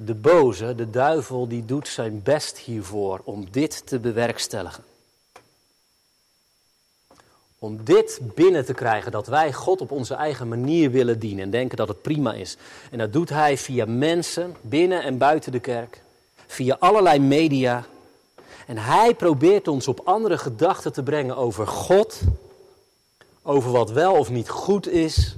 De 0.00 0.14
boze, 0.14 0.74
de 0.74 0.90
duivel, 0.90 1.48
die 1.48 1.64
doet 1.64 1.88
zijn 1.88 2.22
best 2.22 2.58
hiervoor 2.58 3.20
om 3.24 3.50
dit 3.50 3.86
te 3.86 3.98
bewerkstelligen. 3.98 4.84
Om 7.58 7.84
dit 7.84 8.20
binnen 8.34 8.64
te 8.64 8.74
krijgen, 8.74 9.12
dat 9.12 9.26
wij 9.26 9.52
God 9.52 9.80
op 9.80 9.90
onze 9.90 10.14
eigen 10.14 10.48
manier 10.48 10.90
willen 10.90 11.18
dienen 11.18 11.44
en 11.44 11.50
denken 11.50 11.76
dat 11.76 11.88
het 11.88 12.02
prima 12.02 12.32
is. 12.32 12.56
En 12.90 12.98
dat 12.98 13.12
doet 13.12 13.28
hij 13.28 13.58
via 13.58 13.84
mensen 13.86 14.56
binnen 14.60 15.02
en 15.02 15.18
buiten 15.18 15.52
de 15.52 15.60
kerk, 15.60 16.02
via 16.46 16.76
allerlei 16.78 17.18
media. 17.18 17.84
En 18.66 18.78
hij 18.78 19.14
probeert 19.14 19.68
ons 19.68 19.88
op 19.88 20.00
andere 20.04 20.38
gedachten 20.38 20.92
te 20.92 21.02
brengen 21.02 21.36
over 21.36 21.66
God, 21.66 22.20
over 23.42 23.70
wat 23.70 23.90
wel 23.90 24.14
of 24.14 24.30
niet 24.30 24.48
goed 24.48 24.88
is. 24.88 25.36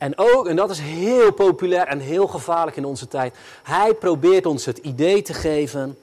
En 0.00 0.18
ook, 0.18 0.46
en 0.46 0.56
dat 0.56 0.70
is 0.70 0.78
heel 0.78 1.32
populair 1.32 1.86
en 1.86 1.98
heel 1.98 2.26
gevaarlijk 2.26 2.76
in 2.76 2.84
onze 2.84 3.08
tijd, 3.08 3.36
hij 3.62 3.94
probeert 3.94 4.46
ons 4.46 4.64
het 4.64 4.78
idee 4.78 5.22
te 5.22 5.34
geven 5.34 5.98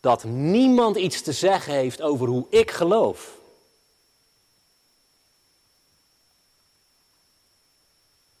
dat 0.00 0.24
niemand 0.24 0.96
iets 0.96 1.22
te 1.22 1.32
zeggen 1.32 1.72
heeft 1.72 2.02
over 2.02 2.26
hoe 2.26 2.46
ik 2.48 2.70
geloof. 2.70 3.30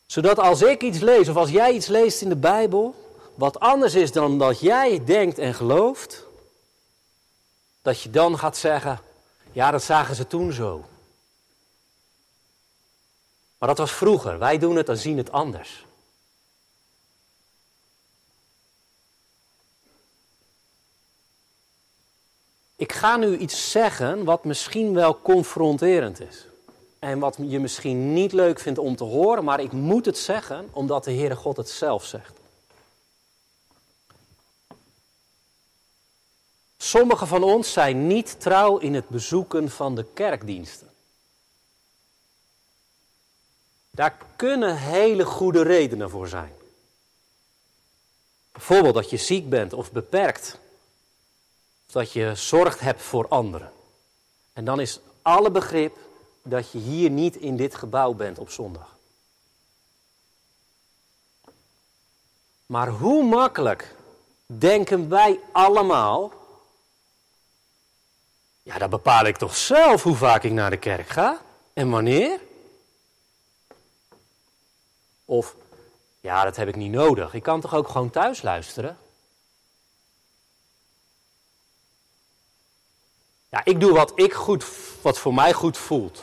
Zodat 0.06 0.38
als 0.38 0.62
ik 0.62 0.82
iets 0.82 1.00
lees 1.00 1.28
of 1.28 1.36
als 1.36 1.50
jij 1.50 1.72
iets 1.72 1.86
leest 1.86 2.22
in 2.22 2.28
de 2.28 2.36
Bijbel, 2.36 2.94
wat 3.34 3.60
anders 3.60 3.94
is 3.94 4.12
dan 4.12 4.38
dat 4.38 4.60
jij 4.60 5.04
denkt 5.04 5.38
en 5.38 5.54
gelooft, 5.54 6.26
dat 7.82 8.00
je 8.00 8.10
dan 8.10 8.38
gaat 8.38 8.56
zeggen, 8.56 9.00
ja 9.52 9.70
dat 9.70 9.82
zagen 9.82 10.14
ze 10.14 10.26
toen 10.26 10.52
zo. 10.52 10.84
Maar 13.64 13.74
dat 13.74 13.86
was 13.86 13.96
vroeger, 13.96 14.38
wij 14.38 14.58
doen 14.58 14.76
het 14.76 14.88
en 14.88 14.98
zien 14.98 15.16
het 15.16 15.32
anders. 15.32 15.86
Ik 22.76 22.92
ga 22.92 23.16
nu 23.16 23.36
iets 23.36 23.70
zeggen 23.70 24.24
wat 24.24 24.44
misschien 24.44 24.94
wel 24.94 25.20
confronterend 25.20 26.20
is. 26.20 26.46
En 26.98 27.18
wat 27.18 27.36
je 27.40 27.60
misschien 27.60 28.12
niet 28.12 28.32
leuk 28.32 28.60
vindt 28.60 28.78
om 28.78 28.96
te 28.96 29.04
horen, 29.04 29.44
maar 29.44 29.60
ik 29.60 29.72
moet 29.72 30.06
het 30.06 30.18
zeggen 30.18 30.68
omdat 30.72 31.04
de 31.04 31.12
Heere 31.12 31.36
God 31.36 31.56
het 31.56 31.70
zelf 31.70 32.04
zegt. 32.04 32.38
Sommigen 36.76 37.26
van 37.26 37.42
ons 37.42 37.72
zijn 37.72 38.06
niet 38.06 38.40
trouw 38.40 38.78
in 38.78 38.94
het 38.94 39.08
bezoeken 39.08 39.70
van 39.70 39.94
de 39.94 40.04
kerkdiensten. 40.14 40.93
Daar 43.94 44.16
kunnen 44.36 44.76
hele 44.76 45.24
goede 45.24 45.62
redenen 45.62 46.10
voor 46.10 46.28
zijn. 46.28 46.52
Bijvoorbeeld 48.52 48.94
dat 48.94 49.10
je 49.10 49.16
ziek 49.16 49.48
bent 49.48 49.72
of 49.72 49.92
beperkt 49.92 50.58
dat 51.86 52.12
je 52.12 52.34
zorg 52.34 52.80
hebt 52.80 53.02
voor 53.02 53.28
anderen. 53.28 53.72
En 54.52 54.64
dan 54.64 54.80
is 54.80 55.00
alle 55.22 55.50
begrip 55.50 55.96
dat 56.42 56.70
je 56.70 56.78
hier 56.78 57.10
niet 57.10 57.36
in 57.36 57.56
dit 57.56 57.74
gebouw 57.74 58.12
bent 58.12 58.38
op 58.38 58.50
zondag. 58.50 58.96
Maar 62.66 62.88
hoe 62.88 63.24
makkelijk 63.24 63.94
denken 64.46 65.08
wij 65.08 65.40
allemaal. 65.52 66.32
Ja, 68.62 68.78
dat 68.78 68.90
bepaal 68.90 69.24
ik 69.26 69.36
toch 69.36 69.56
zelf 69.56 70.02
hoe 70.02 70.16
vaak 70.16 70.42
ik 70.42 70.52
naar 70.52 70.70
de 70.70 70.76
kerk 70.76 71.08
ga 71.08 71.40
en 71.72 71.90
wanneer? 71.90 72.40
Of, 75.24 75.54
ja, 76.20 76.44
dat 76.44 76.56
heb 76.56 76.68
ik 76.68 76.76
niet 76.76 76.92
nodig. 76.92 77.34
Ik 77.34 77.42
kan 77.42 77.60
toch 77.60 77.74
ook 77.74 77.88
gewoon 77.88 78.10
thuis 78.10 78.42
luisteren? 78.42 78.98
Ja, 83.48 83.64
ik 83.64 83.80
doe 83.80 83.92
wat, 83.92 84.12
ik 84.14 84.32
goed, 84.32 84.64
wat 85.02 85.18
voor 85.18 85.34
mij 85.34 85.52
goed 85.52 85.76
voelt. 85.76 86.22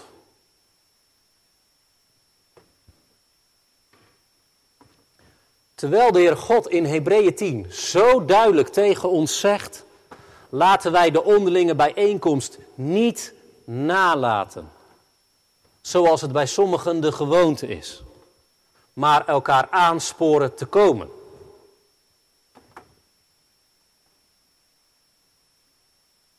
Terwijl 5.75 6.11
de 6.11 6.19
Heer 6.19 6.37
God 6.37 6.67
in 6.67 6.85
Hebreeën 6.85 7.35
10 7.35 7.71
zo 7.71 8.25
duidelijk 8.25 8.67
tegen 8.67 9.09
ons 9.09 9.39
zegt: 9.39 9.85
laten 10.49 10.91
wij 10.91 11.11
de 11.11 11.23
onderlinge 11.23 11.75
bijeenkomst 11.75 12.57
niet 12.75 13.33
nalaten. 13.63 14.71
Zoals 15.81 16.21
het 16.21 16.31
bij 16.31 16.45
sommigen 16.45 17.01
de 17.01 17.11
gewoonte 17.11 17.67
is, 17.67 18.03
maar 18.93 19.27
elkaar 19.27 19.67
aansporen 19.69 20.56
te 20.56 20.65
komen. 20.65 21.10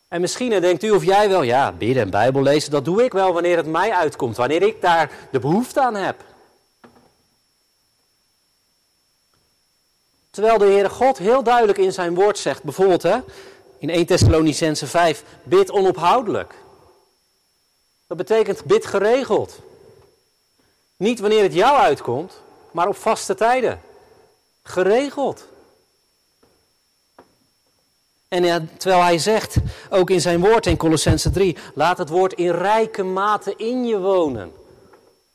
En 0.08 0.20
misschien 0.20 0.60
denkt 0.60 0.82
u 0.82 0.90
of 0.90 1.04
jij 1.04 1.28
wel, 1.28 1.42
ja, 1.42 1.72
bidden 1.72 2.02
en 2.02 2.10
Bijbel 2.10 2.42
lezen, 2.42 2.70
dat 2.70 2.84
doe 2.84 3.04
ik 3.04 3.12
wel 3.12 3.32
wanneer 3.32 3.56
het 3.56 3.66
mij 3.66 3.92
uitkomt, 3.92 4.36
wanneer 4.36 4.62
ik 4.62 4.80
daar 4.80 5.10
de 5.30 5.38
behoefte 5.38 5.80
aan 5.80 5.94
heb. 5.94 6.24
Terwijl 10.30 10.58
de 10.58 10.64
Heere 10.64 10.88
God 10.88 11.18
heel 11.18 11.42
duidelijk 11.42 11.78
in 11.78 11.92
zijn 11.92 12.14
woord 12.14 12.38
zegt, 12.38 12.62
bijvoorbeeld 12.62 13.02
hè, 13.02 13.18
in 13.78 13.90
1 13.90 14.06
Thessalonicense 14.06 14.86
5, 14.86 15.24
bid 15.42 15.70
onophoudelijk. 15.70 16.54
Dat 18.06 18.16
betekent 18.16 18.64
bid 18.64 18.86
geregeld. 18.86 19.58
Niet 21.02 21.20
wanneer 21.20 21.42
het 21.42 21.54
jou 21.54 21.76
uitkomt, 21.78 22.40
maar 22.70 22.88
op 22.88 22.96
vaste 22.96 23.34
tijden. 23.34 23.80
Geregeld. 24.62 25.46
En 28.28 28.70
terwijl 28.76 29.02
hij 29.02 29.18
zegt, 29.18 29.56
ook 29.90 30.10
in 30.10 30.20
zijn 30.20 30.40
woord 30.40 30.66
in 30.66 30.76
Colossense 30.76 31.30
3, 31.30 31.56
laat 31.74 31.98
het 31.98 32.08
woord 32.08 32.32
in 32.32 32.50
rijke 32.50 33.02
mate 33.02 33.54
in 33.56 33.84
je 33.84 33.98
wonen. 33.98 34.52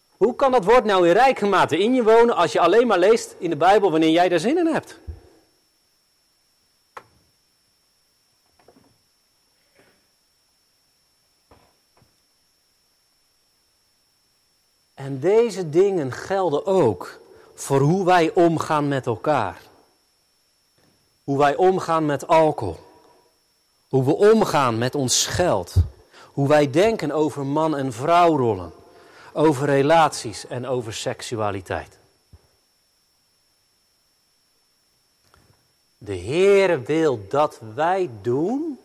Hoe 0.09 0.36
kan 0.36 0.51
dat 0.51 0.65
woord 0.65 0.86
nou 0.86 1.07
in 1.07 1.13
rijke 1.13 1.45
mate 1.45 1.78
in 1.78 1.93
je 1.93 2.03
wonen 2.03 2.36
als 2.36 2.51
je 2.51 2.59
alleen 2.59 2.88
maar 2.88 2.99
leest 2.99 3.36
in 3.38 3.49
de 3.49 3.57
Bijbel 3.57 3.91
wanneer 3.91 4.11
jij 4.11 4.30
daar 4.30 4.39
zin 4.39 4.57
in 4.57 4.68
hebt? 4.68 4.99
En 14.98 15.20
deze 15.20 15.70
dingen 15.70 16.12
gelden 16.12 16.66
ook 16.66 17.20
voor 17.54 17.80
hoe 17.80 18.06
wij 18.06 18.34
omgaan 18.34 18.88
met 18.88 19.06
elkaar. 19.06 19.62
Hoe 21.24 21.38
wij 21.38 21.56
omgaan 21.56 22.06
met 22.06 22.28
alcohol. 22.28 22.80
Hoe 23.89 24.04
we 24.04 24.16
omgaan 24.16 24.78
met 24.78 24.95
ons 24.95 25.26
geld. 25.26 25.74
Hoe 26.32 26.48
wij 26.48 26.70
denken 26.70 27.12
over 27.12 27.45
man- 27.45 27.78
en 27.78 27.93
vrouwrollen. 27.93 28.74
Over 29.34 29.66
relaties 29.66 30.48
en 30.48 30.66
over 30.66 30.93
seksualiteit. 30.93 31.98
De 35.98 36.14
Heer 36.14 36.84
wil 36.84 37.28
dat 37.30 37.60
wij 37.76 38.10
doen 38.22 38.80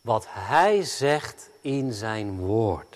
wat 0.00 0.26
Hij 0.28 0.84
zegt 0.84 1.50
in 1.60 1.92
zijn 1.92 2.38
woord. 2.38 2.95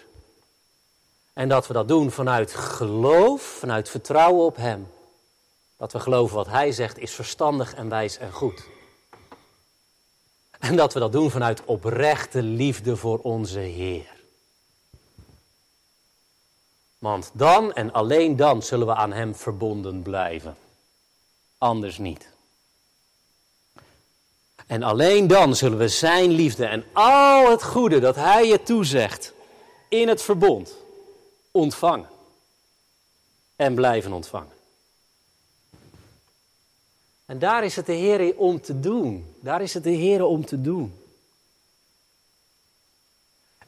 En 1.32 1.48
dat 1.48 1.66
we 1.66 1.72
dat 1.72 1.88
doen 1.88 2.10
vanuit 2.10 2.54
geloof, 2.54 3.42
vanuit 3.42 3.88
vertrouwen 3.88 4.44
op 4.44 4.56
Hem. 4.56 4.88
Dat 5.76 5.92
we 5.92 6.00
geloven 6.00 6.36
wat 6.36 6.46
Hij 6.46 6.72
zegt 6.72 6.98
is 6.98 7.12
verstandig 7.12 7.74
en 7.74 7.88
wijs 7.88 8.18
en 8.18 8.32
goed. 8.32 8.62
En 10.58 10.76
dat 10.76 10.92
we 10.92 11.00
dat 11.00 11.12
doen 11.12 11.30
vanuit 11.30 11.64
oprechte 11.64 12.42
liefde 12.42 12.96
voor 12.96 13.18
onze 13.18 13.58
Heer. 13.58 14.18
Want 16.98 17.30
dan 17.32 17.72
en 17.72 17.92
alleen 17.92 18.36
dan 18.36 18.62
zullen 18.62 18.86
we 18.86 18.94
aan 18.94 19.12
Hem 19.12 19.34
verbonden 19.34 20.02
blijven. 20.02 20.56
Anders 21.58 21.98
niet. 21.98 22.28
En 24.66 24.82
alleen 24.82 25.26
dan 25.26 25.56
zullen 25.56 25.78
we 25.78 25.88
Zijn 25.88 26.30
liefde 26.30 26.66
en 26.66 26.84
al 26.92 27.50
het 27.50 27.62
goede 27.62 28.00
dat 28.00 28.14
Hij 28.14 28.46
je 28.46 28.62
toezegt 28.62 29.32
in 29.88 30.08
het 30.08 30.22
verbond 30.22 30.79
ontvangen. 31.50 32.08
En 33.56 33.74
blijven 33.74 34.12
ontvangen. 34.12 34.58
En 37.26 37.38
daar 37.38 37.64
is 37.64 37.76
het 37.76 37.86
de 37.86 37.92
Heer 37.92 38.36
om 38.36 38.60
te 38.60 38.80
doen. 38.80 39.34
Daar 39.40 39.62
is 39.62 39.74
het 39.74 39.84
de 39.84 39.90
Heer 39.90 40.24
om 40.24 40.44
te 40.44 40.60
doen. 40.60 40.94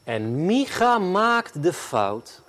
En 0.03 0.45
Micha 0.45 0.97
maakt 0.97 1.63
de 1.63 1.73
fout 1.73 2.41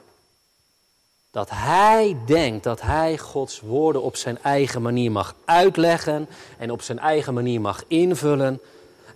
dat 1.30 1.51
hij 1.51 2.16
denkt 2.26 2.64
dat 2.64 2.80
hij 2.80 3.18
Gods 3.18 3.61
woorden 3.61 4.03
op 4.03 4.16
zijn 4.16 4.43
eigen 4.43 4.82
manier 4.82 5.12
mag 5.12 5.35
uitleggen 5.45 6.28
en 6.59 6.70
op 6.70 6.82
zijn 6.82 6.99
eigen 6.99 7.35
manier 7.35 7.61
mag 7.61 7.85
invullen. 7.89 8.61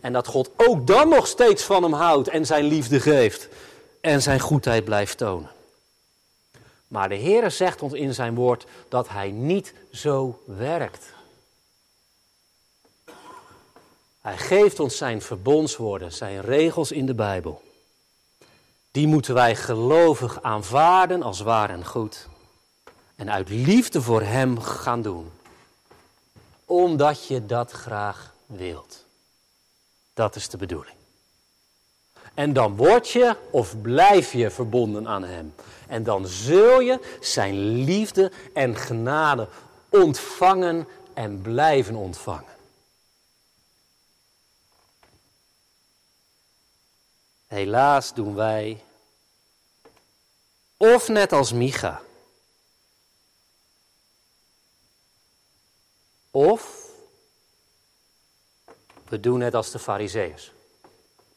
En 0.00 0.12
dat 0.12 0.26
God 0.26 0.50
ook 0.56 0.86
dan 0.86 1.08
nog 1.08 1.26
steeds 1.26 1.62
van 1.62 1.82
hem 1.82 1.92
houdt 1.92 2.28
en 2.28 2.46
zijn 2.46 2.64
liefde 2.64 3.00
geeft 3.00 3.48
en 4.00 4.22
zijn 4.22 4.40
goedheid 4.40 4.84
blijft 4.84 5.18
tonen. 5.18 5.50
Maar 6.89 7.09
de 7.09 7.14
Heer 7.14 7.51
zegt 7.51 7.82
ons 7.82 7.93
in 7.93 8.14
zijn 8.14 8.34
woord 8.34 8.66
dat 8.89 9.09
hij 9.09 9.30
niet 9.30 9.74
zo 9.93 10.43
werkt. 10.45 11.16
Hij 14.20 14.39
geeft 14.39 14.80
ons 14.80 14.97
zijn 14.97 15.22
verbondswoorden, 15.22 16.12
zijn 16.12 16.41
regels 16.41 16.93
in 16.93 17.07
de 17.07 17.14
Bijbel. 17.14 17.62
Die 18.91 19.07
moeten 19.07 19.34
wij 19.34 19.57
gelovig 19.57 20.43
aanvaarden 20.43 21.22
als 21.22 21.41
waar 21.41 21.70
en 21.70 21.86
goed. 21.86 22.28
En 23.16 23.30
uit 23.30 23.49
liefde 23.49 24.03
voor 24.03 24.22
Hem 24.22 24.61
gaan 24.61 25.03
doen. 25.03 25.30
Omdat 26.64 27.26
je 27.26 27.47
dat 27.47 27.70
graag 27.70 28.34
wilt. 28.47 29.05
Dat 30.14 30.36
is 30.36 30.49
de 30.49 30.57
bedoeling. 30.57 30.97
En 32.34 32.53
dan 32.53 32.76
word 32.76 33.09
je 33.09 33.36
of 33.51 33.80
blijf 33.82 34.32
je 34.32 34.51
verbonden 34.51 35.09
aan 35.09 35.24
Hem. 35.24 35.55
En 35.89 36.03
dan 36.03 36.26
zul 36.26 36.80
je 36.80 37.18
Zijn 37.20 37.84
liefde 37.84 38.32
en 38.53 38.76
genade 38.76 39.49
ontvangen 39.89 40.89
en 41.14 41.41
blijven 41.41 41.95
ontvangen. 41.95 42.57
Helaas 47.47 48.14
doen 48.14 48.34
wij, 48.34 48.84
of 50.76 51.09
net 51.09 51.32
als 51.32 51.53
Micha, 51.53 52.03
of 56.30 56.86
we 59.09 59.20
doen 59.20 59.39
net 59.39 59.55
als 59.55 59.70
de 59.70 59.78
Farizeeërs. 59.78 60.53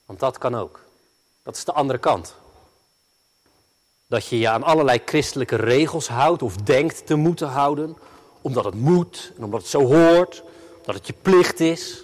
Want 0.06 0.20
dat 0.20 0.38
kan 0.38 0.56
ook. 0.56 0.80
Dat 1.44 1.56
is 1.56 1.66
de 1.66 1.72
andere 1.72 2.00
kant. 2.00 2.36
Dat 4.12 4.26
je 4.26 4.40
je 4.40 4.50
aan 4.50 4.64
allerlei 4.64 5.02
christelijke 5.06 5.56
regels 5.56 6.08
houdt 6.08 6.42
of 6.42 6.56
denkt 6.56 7.06
te 7.06 7.16
moeten 7.16 7.48
houden, 7.48 7.98
omdat 8.42 8.66
het 8.66 8.74
moet 8.74 9.32
en 9.38 9.44
omdat 9.44 9.60
het 9.60 9.70
zo 9.70 9.86
hoort, 9.86 10.44
omdat 10.78 10.96
het 10.96 11.08
je 11.08 11.14
plicht 11.22 11.60
is. 11.60 12.04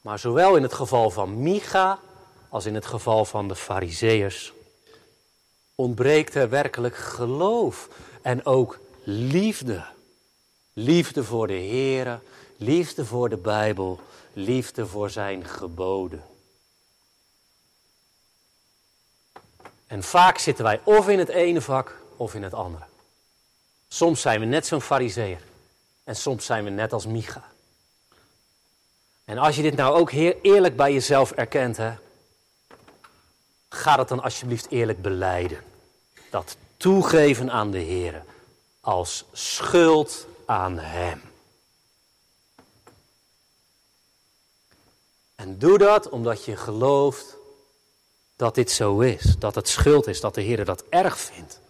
Maar 0.00 0.18
zowel 0.18 0.56
in 0.56 0.62
het 0.62 0.72
geval 0.72 1.10
van 1.10 1.42
Micha 1.42 1.98
als 2.48 2.66
in 2.66 2.74
het 2.74 2.86
geval 2.86 3.24
van 3.24 3.48
de 3.48 3.56
Farizeeërs 3.56 4.52
ontbreekt 5.74 6.34
er 6.34 6.48
werkelijk 6.48 6.96
geloof 6.96 7.88
en 8.22 8.46
ook 8.46 8.78
liefde. 9.04 9.84
Liefde 10.72 11.24
voor 11.24 11.46
de 11.46 11.52
Heer, 11.52 12.20
liefde 12.56 13.04
voor 13.04 13.28
de 13.28 13.36
Bijbel, 13.36 14.00
liefde 14.32 14.86
voor 14.86 15.10
zijn 15.10 15.44
geboden. 15.44 16.29
En 19.90 20.02
vaak 20.02 20.38
zitten 20.38 20.64
wij 20.64 20.80
of 20.84 21.08
in 21.08 21.18
het 21.18 21.28
ene 21.28 21.60
vak 21.60 21.96
of 22.16 22.34
in 22.34 22.42
het 22.42 22.54
andere. 22.54 22.84
Soms 23.88 24.20
zijn 24.20 24.40
we 24.40 24.46
net 24.46 24.66
zo'n 24.66 24.80
fariseer 24.80 25.42
en 26.04 26.16
soms 26.16 26.44
zijn 26.44 26.64
we 26.64 26.70
net 26.70 26.92
als 26.92 27.06
Micha. 27.06 27.44
En 29.24 29.38
als 29.38 29.56
je 29.56 29.62
dit 29.62 29.76
nou 29.76 29.98
ook 29.98 30.10
heel 30.10 30.34
eerlijk 30.42 30.76
bij 30.76 30.92
jezelf 30.92 31.30
erkent, 31.30 31.76
hè, 31.76 31.92
ga 33.68 33.96
dat 33.96 34.08
dan 34.08 34.22
alsjeblieft 34.22 34.70
eerlijk 34.70 35.02
beleiden. 35.02 35.64
Dat 36.30 36.56
toegeven 36.76 37.50
aan 37.50 37.70
de 37.70 37.78
Heer 37.78 38.24
als 38.80 39.24
schuld 39.32 40.26
aan 40.44 40.78
Hem. 40.78 41.22
En 45.34 45.58
doe 45.58 45.78
dat 45.78 46.08
omdat 46.08 46.44
je 46.44 46.56
gelooft 46.56 47.36
dat 48.40 48.54
dit 48.54 48.70
zo 48.70 49.00
is, 49.00 49.36
dat 49.38 49.54
het 49.54 49.68
schuld 49.68 50.06
is, 50.06 50.20
dat 50.20 50.34
de 50.34 50.40
Heer 50.40 50.64
dat 50.64 50.84
erg 50.88 51.18
vindt. 51.20 51.60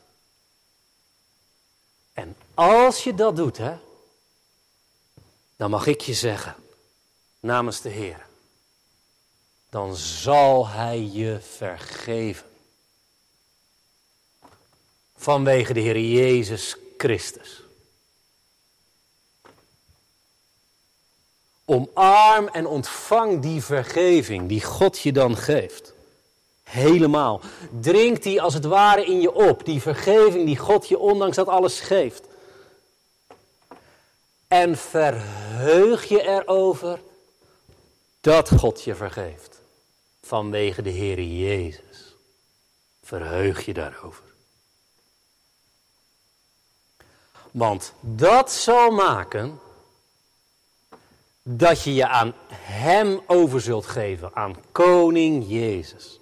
En 2.12 2.36
als 2.54 3.04
je 3.04 3.14
dat 3.14 3.36
doet, 3.36 3.56
hè, 3.56 3.76
dan 5.56 5.70
mag 5.70 5.86
ik 5.86 6.00
je 6.00 6.14
zeggen, 6.14 6.54
namens 7.40 7.80
de 7.80 7.88
Heer, 7.88 8.26
dan 9.68 9.96
zal 9.96 10.68
Hij 10.68 11.00
je 11.00 11.40
vergeven. 11.40 12.48
Vanwege 15.16 15.72
de 15.72 15.80
Heer 15.80 16.00
Jezus 16.00 16.76
Christus. 16.96 17.62
Omarm 21.64 22.48
en 22.48 22.66
ontvang 22.66 23.42
die 23.42 23.62
vergeving 23.62 24.48
die 24.48 24.64
God 24.64 24.98
je 24.98 25.12
dan 25.12 25.36
geeft. 25.36 25.98
Helemaal. 26.70 27.40
Drink 27.80 28.22
die 28.22 28.42
als 28.42 28.54
het 28.54 28.64
ware 28.64 29.04
in 29.04 29.20
je 29.20 29.32
op. 29.32 29.64
Die 29.64 29.80
vergeving 29.80 30.46
die 30.46 30.56
God 30.56 30.88
je 30.88 30.98
ondanks 30.98 31.36
dat 31.36 31.48
alles 31.48 31.80
geeft. 31.80 32.26
En 34.48 34.76
verheug 34.76 36.04
je 36.04 36.22
erover 36.22 37.00
dat 38.20 38.50
God 38.50 38.82
je 38.82 38.94
vergeeft. 38.94 39.60
Vanwege 40.22 40.82
de 40.82 40.90
Heer 40.90 41.22
Jezus. 41.22 42.16
Verheug 43.02 43.64
je 43.64 43.72
daarover. 43.72 44.24
Want 47.50 47.92
dat 48.00 48.52
zal 48.52 48.90
maken 48.90 49.60
dat 51.42 51.82
je 51.82 51.94
je 51.94 52.06
aan 52.08 52.34
Hem 52.52 53.20
over 53.26 53.60
zult 53.60 53.86
geven, 53.86 54.34
aan 54.34 54.56
Koning 54.72 55.44
Jezus. 55.48 56.19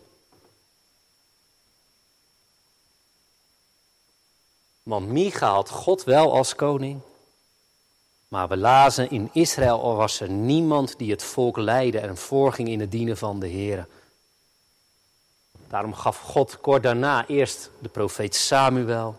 Want 4.88 5.08
Micha 5.08 5.48
had 5.52 5.70
God 5.70 6.04
wel 6.04 6.32
als 6.32 6.54
koning, 6.54 7.00
maar 8.28 8.48
we 8.48 8.56
lazen 8.56 9.10
in 9.10 9.30
Israël 9.32 9.96
was 9.96 10.20
er 10.20 10.30
niemand 10.30 10.94
die 10.98 11.10
het 11.10 11.22
volk 11.22 11.56
leidde 11.56 11.98
en 11.98 12.16
voorging 12.16 12.68
in 12.68 12.80
het 12.80 12.90
dienen 12.90 13.16
van 13.16 13.40
de 13.40 13.46
Heer. 13.46 13.86
Daarom 15.66 15.94
gaf 15.94 16.18
God 16.18 16.60
kort 16.60 16.82
daarna 16.82 17.26
eerst 17.26 17.70
de 17.78 17.88
profeet 17.88 18.34
Samuel 18.34 19.16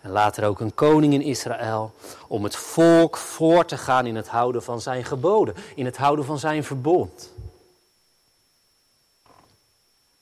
en 0.00 0.10
later 0.10 0.44
ook 0.44 0.60
een 0.60 0.74
koning 0.74 1.12
in 1.12 1.22
Israël 1.22 1.92
om 2.28 2.44
het 2.44 2.56
volk 2.56 3.16
voor 3.16 3.64
te 3.64 3.76
gaan 3.76 4.06
in 4.06 4.16
het 4.16 4.28
houden 4.28 4.62
van 4.62 4.80
zijn 4.80 5.04
geboden, 5.04 5.54
in 5.74 5.84
het 5.84 5.96
houden 5.96 6.24
van 6.24 6.38
zijn 6.38 6.64
verbond. 6.64 7.32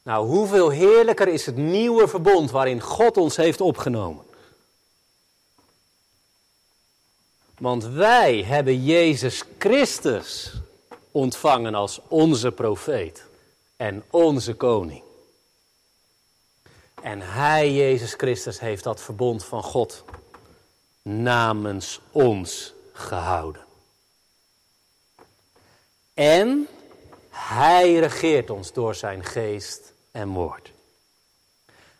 Nou, 0.02 0.26
hoeveel 0.26 0.68
heerlijker 0.68 1.28
is 1.28 1.46
het 1.46 1.56
nieuwe 1.56 2.08
verbond 2.08 2.50
waarin 2.50 2.80
God 2.80 3.16
ons 3.16 3.36
heeft 3.36 3.60
opgenomen. 3.60 4.32
Want 7.64 7.84
wij 7.84 8.42
hebben 8.42 8.84
Jezus 8.84 9.44
Christus 9.58 10.52
ontvangen 11.10 11.74
als 11.74 12.00
onze 12.08 12.52
profeet 12.52 13.24
en 13.76 14.04
onze 14.10 14.54
koning. 14.54 15.02
En 17.02 17.20
Hij, 17.20 17.72
Jezus 17.72 18.14
Christus, 18.14 18.60
heeft 18.60 18.84
dat 18.84 19.00
verbond 19.00 19.44
van 19.44 19.62
God 19.62 20.04
namens 21.02 22.00
ons 22.10 22.72
gehouden. 22.92 23.64
En 26.14 26.68
Hij 27.30 27.94
regeert 27.98 28.50
ons 28.50 28.72
door 28.72 28.94
zijn 28.94 29.24
geest 29.24 29.92
en 30.10 30.28
woord. 30.28 30.72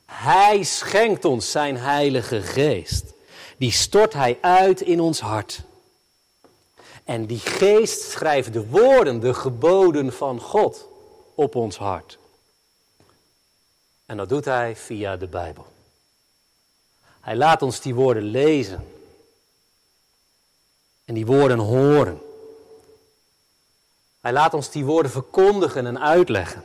Hij 0.05 0.63
schenkt 0.63 1.25
ons 1.25 1.51
zijn 1.51 1.77
heilige 1.77 2.43
geest 2.43 3.14
die 3.59 3.73
stort 3.73 4.13
hij 4.13 4.39
uit 4.41 4.81
in 4.81 5.01
ons 5.01 5.21
hart. 5.21 5.63
En 7.05 7.27
die 7.27 7.39
geest 7.39 8.01
schrijft 8.01 8.53
de 8.53 8.67
woorden, 8.67 9.21
de 9.21 9.35
geboden 9.35 10.13
van 10.13 10.41
God 10.41 10.89
op 11.35 11.55
ons 11.55 11.77
hart. 11.77 12.19
En 14.07 14.17
dat 14.17 14.29
doet 14.29 14.45
hij 14.45 14.77
via 14.77 15.17
de 15.17 15.27
Bijbel. 15.27 15.67
Hij 17.21 17.37
laat 17.37 17.63
ons 17.63 17.81
die 17.81 17.95
woorden 17.95 18.23
lezen. 18.23 18.93
En 21.05 21.15
die 21.15 21.27
woorden 21.27 21.59
horen. 21.59 22.21
Hij 24.21 24.33
laat 24.33 24.55
ons 24.55 24.71
die 24.71 24.85
woorden 24.85 25.11
verkondigen 25.11 25.87
en 25.87 26.01
uitleggen. 26.01 26.65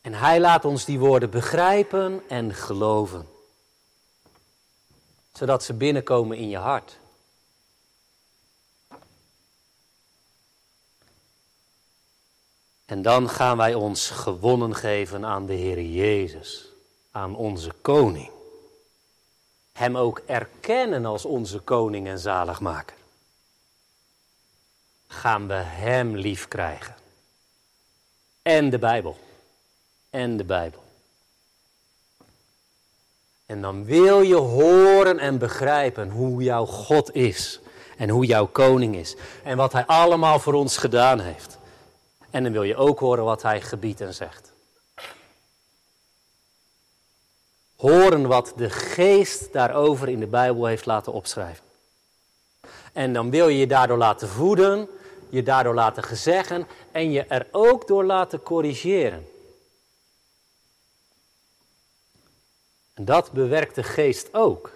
En 0.00 0.14
hij 0.14 0.40
laat 0.40 0.64
ons 0.64 0.84
die 0.84 0.98
woorden 0.98 1.30
begrijpen 1.30 2.22
en 2.28 2.54
geloven. 2.54 3.28
Zodat 5.32 5.64
ze 5.64 5.74
binnenkomen 5.74 6.36
in 6.36 6.48
je 6.48 6.56
hart. 6.56 6.98
En 12.90 13.02
dan 13.02 13.28
gaan 13.28 13.56
wij 13.56 13.74
ons 13.74 14.10
gewonnen 14.10 14.74
geven 14.74 15.24
aan 15.24 15.46
de 15.46 15.52
Heer 15.52 15.82
Jezus, 15.82 16.66
aan 17.10 17.36
onze 17.36 17.72
koning. 17.80 18.30
Hem 19.72 19.96
ook 19.96 20.18
erkennen 20.26 21.04
als 21.04 21.24
onze 21.24 21.58
koning 21.58 22.08
en 22.08 22.18
zaligmaker. 22.18 22.96
Gaan 25.06 25.46
we 25.46 25.54
Hem 25.54 26.16
lief 26.16 26.48
krijgen. 26.48 26.96
En 28.42 28.70
de 28.70 28.78
Bijbel. 28.78 29.16
En 30.10 30.36
de 30.36 30.44
Bijbel. 30.44 30.79
En 33.50 33.60
dan 33.60 33.84
wil 33.84 34.20
je 34.20 34.34
horen 34.34 35.18
en 35.18 35.38
begrijpen 35.38 36.10
hoe 36.10 36.42
jouw 36.42 36.66
God 36.66 37.14
is. 37.14 37.60
En 37.96 38.08
hoe 38.08 38.24
jouw 38.24 38.46
koning 38.46 38.96
is. 38.96 39.16
En 39.44 39.56
wat 39.56 39.72
hij 39.72 39.84
allemaal 39.86 40.38
voor 40.38 40.52
ons 40.52 40.76
gedaan 40.76 41.20
heeft. 41.20 41.58
En 42.30 42.42
dan 42.42 42.52
wil 42.52 42.62
je 42.62 42.76
ook 42.76 42.98
horen 42.98 43.24
wat 43.24 43.42
hij 43.42 43.60
gebiedt 43.60 44.00
en 44.00 44.14
zegt. 44.14 44.52
Horen 47.76 48.26
wat 48.26 48.52
de 48.56 48.70
geest 48.70 49.52
daarover 49.52 50.08
in 50.08 50.20
de 50.20 50.26
Bijbel 50.26 50.66
heeft 50.66 50.86
laten 50.86 51.12
opschrijven. 51.12 51.64
En 52.92 53.12
dan 53.12 53.30
wil 53.30 53.48
je 53.48 53.58
je 53.58 53.66
daardoor 53.66 53.98
laten 53.98 54.28
voeden, 54.28 54.88
je 55.28 55.42
daardoor 55.42 55.74
laten 55.74 56.02
gezeggen 56.02 56.66
en 56.92 57.10
je 57.10 57.24
er 57.24 57.46
ook 57.50 57.86
door 57.86 58.04
laten 58.04 58.42
corrigeren. 58.42 59.29
Dat 63.04 63.32
bewerkt 63.32 63.74
de 63.74 63.82
geest 63.82 64.34
ook. 64.34 64.72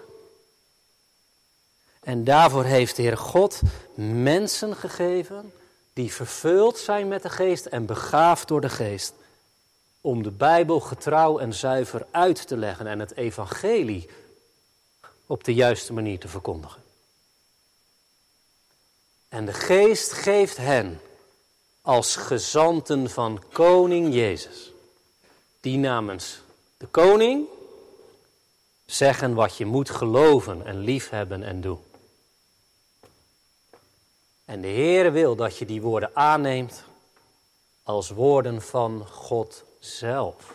En 2.01 2.25
daarvoor 2.25 2.65
heeft 2.65 2.97
de 2.97 3.03
Heer 3.03 3.17
God 3.17 3.61
mensen 3.95 4.77
gegeven 4.77 5.53
die 5.93 6.13
vervuld 6.13 6.79
zijn 6.79 7.09
met 7.09 7.23
de 7.23 7.31
geest 7.31 7.67
en 7.67 7.87
begaafd 7.87 8.49
door 8.49 8.61
de 8.61 8.69
geest. 8.69 9.15
Om 10.01 10.23
de 10.23 10.31
Bijbel 10.31 10.81
getrouw 10.81 11.39
en 11.39 11.55
zuiver 11.55 12.07
uit 12.11 12.47
te 12.47 12.57
leggen 12.57 12.87
en 12.87 12.99
het 12.99 13.17
evangelie 13.17 14.09
op 15.27 15.45
de 15.45 15.55
juiste 15.55 15.93
manier 15.93 16.19
te 16.19 16.29
verkondigen. 16.29 16.83
En 19.29 19.47
de 19.47 19.53
geest 19.53 20.13
geeft 20.13 20.57
hen 20.57 21.01
als 21.83 22.17
gezanten 22.17 23.11
van 23.11 23.43
koning 23.53 24.15
Jezus, 24.15 24.73
die 25.61 25.79
namens 25.79 26.41
de 26.77 26.87
koning 26.87 27.47
zeggen 28.95 29.35
wat 29.35 29.57
je 29.57 29.67
moet 29.67 29.91
geloven 29.91 30.67
en 30.67 30.79
liefhebben 30.79 31.43
en 31.43 31.61
doen. 31.61 31.83
En 34.45 34.61
de 34.61 34.69
Heer 34.69 35.13
wil 35.13 35.37
dat 35.37 35.59
je 35.59 35.67
die 35.67 35.83
woorden 35.83 36.17
aanneemt 36.17 36.85
als 37.83 38.11
woorden 38.11 38.63
van 38.63 39.07
God 39.09 39.65
zelf. 39.79 40.55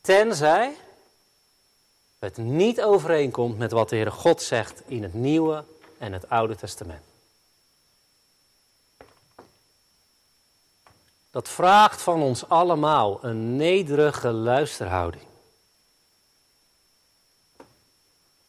Tenzij 0.00 0.76
het 2.18 2.36
niet 2.36 2.82
overeenkomt 2.82 3.58
met 3.58 3.70
wat 3.70 3.88
de 3.88 3.96
Heer 3.96 4.12
God 4.12 4.42
zegt 4.42 4.82
in 4.86 5.02
het 5.02 5.14
Nieuwe 5.14 5.64
en 5.98 6.12
het 6.12 6.28
Oude 6.28 6.56
Testament. 6.56 7.09
Dat 11.30 11.48
vraagt 11.48 12.02
van 12.02 12.22
ons 12.22 12.48
allemaal 12.48 13.24
een 13.24 13.56
nederige 13.56 14.30
luisterhouding. 14.30 15.24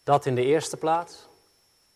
Dat 0.04 0.26
in 0.26 0.36
de 0.36 0.46
eerste 0.46 0.78
plaats 0.78 1.30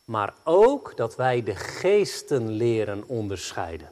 maar 0.06 0.34
ook 0.44 0.98
dat 0.98 1.16
wij 1.16 1.44
de 1.44 1.56
geesten 1.56 2.50
leren 2.50 3.04
onderscheiden. 3.08 3.92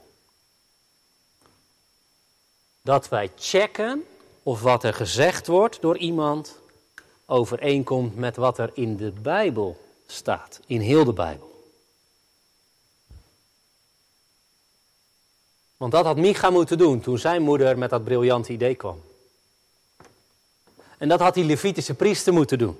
Dat 2.81 3.09
wij 3.09 3.31
checken 3.35 4.03
of 4.43 4.61
wat 4.61 4.83
er 4.83 4.93
gezegd 4.93 5.47
wordt 5.47 5.81
door 5.81 5.97
iemand 5.97 6.59
overeenkomt 7.25 8.15
met 8.15 8.35
wat 8.35 8.57
er 8.57 8.69
in 8.73 8.97
de 8.97 9.11
Bijbel 9.11 9.77
staat, 10.07 10.59
in 10.65 10.79
heel 10.79 11.03
de 11.03 11.13
Bijbel. 11.13 11.52
Want 15.83 15.95
dat 15.95 16.05
had 16.05 16.17
Micha 16.17 16.49
moeten 16.49 16.77
doen 16.77 17.01
toen 17.01 17.17
zijn 17.17 17.41
moeder 17.41 17.77
met 17.77 17.89
dat 17.89 18.03
briljante 18.03 18.51
idee 18.51 18.75
kwam. 18.75 19.01
En 20.97 21.07
dat 21.09 21.19
had 21.19 21.33
die 21.33 21.43
Levitische 21.43 21.93
priester 21.93 22.33
moeten 22.33 22.57
doen. 22.57 22.77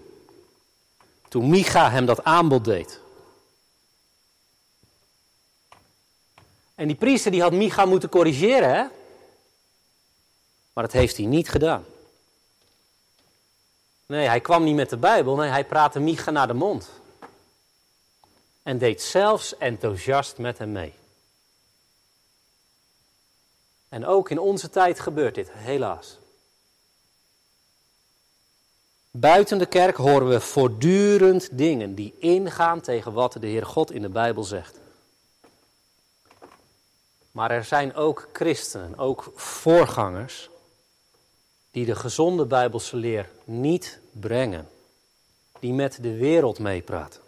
Toen 1.28 1.50
Micha 1.50 1.90
hem 1.92 2.06
dat 2.06 2.24
aanbod 2.24 2.66
deed. 2.66 3.00
En 6.76 6.88
die 6.88 6.96
priester 6.96 7.32
die 7.32 7.42
had 7.42 7.52
Micha 7.52 7.86
moeten 7.86 8.10
corrigeren, 8.10 8.70
hè? 8.70 8.84
Maar 10.74 10.84
dat 10.84 10.92
heeft 10.92 11.18
hij 11.18 11.26
niet 11.26 11.50
gedaan. 11.50 11.86
Nee, 14.06 14.28
hij 14.28 14.42
kwam 14.42 14.64
niet 14.64 14.76
met 14.76 14.90
de 14.90 14.98
Bijbel, 14.98 15.36
nee, 15.36 15.50
hij 15.50 15.66
praatte 15.66 16.00
Micha 16.00 16.32
naar 16.32 16.48
de 16.48 16.54
mond. 16.54 16.90
En 18.62 18.78
deed 18.78 19.02
zelfs 19.02 19.58
enthousiast 19.58 20.38
met 20.38 20.58
hem 20.58 20.72
mee. 20.72 21.02
En 23.94 24.06
ook 24.06 24.30
in 24.30 24.40
onze 24.40 24.70
tijd 24.70 25.00
gebeurt 25.00 25.36
dit, 25.36 25.52
helaas. 25.52 26.18
Buiten 29.12 29.58
de 29.58 29.66
kerk 29.66 29.96
horen 29.96 30.30
we 30.30 30.40
voortdurend 30.40 31.58
dingen 31.58 31.96
die 31.96 32.16
ingaan 32.20 32.82
tegen 32.82 33.14
wat 33.14 33.34
de 33.40 33.48
Heer 33.48 33.66
God 33.66 33.92
in 33.92 34.02
de 34.02 34.10
Bijbel 34.10 34.44
zegt. 34.44 34.80
Maar 37.32 37.52
er 37.52 37.64
zijn 37.64 37.96
ook 37.96 38.28
christenen, 38.32 38.98
ook 38.98 39.32
voorgangers, 39.36 40.50
die 41.72 41.86
de 41.86 41.96
gezonde 41.96 42.46
Bijbelse 42.46 42.96
leer 42.96 43.30
niet 43.44 44.00
brengen. 44.12 44.70
Die 45.60 45.74
met 45.74 45.98
de 46.02 46.16
wereld 46.16 46.60
meepraten. 46.60 47.22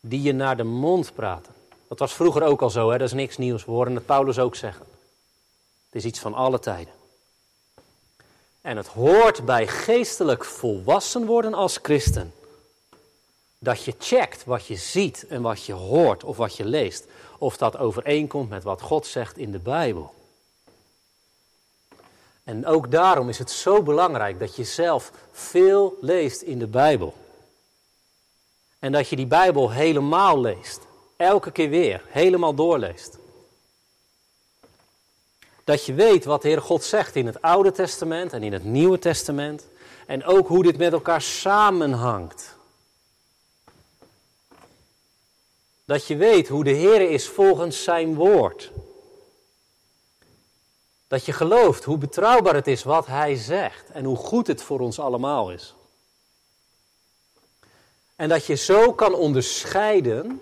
Die 0.00 0.22
je 0.22 0.32
naar 0.32 0.56
de 0.56 0.64
mond 0.64 1.14
praten. 1.14 1.52
Dat 1.88 1.98
was 1.98 2.14
vroeger 2.14 2.42
ook 2.42 2.62
al 2.62 2.70
zo, 2.70 2.90
hè? 2.90 2.98
dat 2.98 3.06
is 3.08 3.14
niks 3.14 3.36
nieuws. 3.36 3.64
We 3.64 3.70
horen 3.70 3.94
het 3.94 4.06
Paulus 4.06 4.38
ook 4.38 4.54
zeggen. 4.54 4.90
Het 5.92 6.02
is 6.02 6.08
iets 6.10 6.20
van 6.20 6.34
alle 6.34 6.58
tijden. 6.58 6.92
En 8.60 8.76
het 8.76 8.86
hoort 8.86 9.44
bij 9.44 9.66
geestelijk 9.66 10.44
volwassen 10.44 11.26
worden 11.26 11.54
als 11.54 11.78
christen. 11.82 12.34
Dat 13.58 13.84
je 13.84 13.94
checkt 13.98 14.44
wat 14.44 14.66
je 14.66 14.76
ziet 14.76 15.26
en 15.28 15.42
wat 15.42 15.64
je 15.64 15.72
hoort 15.72 16.24
of 16.24 16.36
wat 16.36 16.56
je 16.56 16.64
leest 16.64 17.06
of 17.38 17.56
dat 17.56 17.76
overeenkomt 17.76 18.48
met 18.48 18.62
wat 18.62 18.80
God 18.80 19.06
zegt 19.06 19.38
in 19.38 19.52
de 19.52 19.58
Bijbel. 19.58 20.14
En 22.44 22.66
ook 22.66 22.90
daarom 22.90 23.28
is 23.28 23.38
het 23.38 23.50
zo 23.50 23.82
belangrijk 23.82 24.38
dat 24.38 24.56
je 24.56 24.64
zelf 24.64 25.12
veel 25.32 25.96
leest 26.00 26.42
in 26.42 26.58
de 26.58 26.66
Bijbel. 26.66 27.14
En 28.78 28.92
dat 28.92 29.08
je 29.08 29.16
die 29.16 29.26
Bijbel 29.26 29.70
helemaal 29.70 30.40
leest. 30.40 30.80
Elke 31.16 31.50
keer 31.50 31.68
weer, 31.68 32.02
helemaal 32.08 32.54
doorleest. 32.54 33.20
Dat 35.64 35.86
je 35.86 35.94
weet 35.94 36.24
wat 36.24 36.42
de 36.42 36.48
Heer 36.48 36.62
God 36.62 36.84
zegt 36.84 37.16
in 37.16 37.26
het 37.26 37.42
Oude 37.42 37.72
Testament 37.72 38.32
en 38.32 38.42
in 38.42 38.52
het 38.52 38.64
Nieuwe 38.64 38.98
Testament. 38.98 39.66
En 40.06 40.24
ook 40.24 40.48
hoe 40.48 40.62
dit 40.62 40.78
met 40.78 40.92
elkaar 40.92 41.22
samenhangt. 41.22 42.56
Dat 45.84 46.06
je 46.06 46.16
weet 46.16 46.48
hoe 46.48 46.64
de 46.64 46.70
Heer 46.70 47.10
is 47.10 47.28
volgens 47.28 47.82
zijn 47.82 48.14
woord. 48.14 48.70
Dat 51.08 51.24
je 51.24 51.32
gelooft 51.32 51.84
hoe 51.84 51.98
betrouwbaar 51.98 52.54
het 52.54 52.66
is 52.66 52.82
wat 52.82 53.06
Hij 53.06 53.34
zegt 53.34 53.90
en 53.90 54.04
hoe 54.04 54.16
goed 54.16 54.46
het 54.46 54.62
voor 54.62 54.80
ons 54.80 54.98
allemaal 54.98 55.50
is. 55.50 55.74
En 58.16 58.28
dat 58.28 58.46
je 58.46 58.54
zo 58.54 58.92
kan 58.92 59.14
onderscheiden 59.14 60.40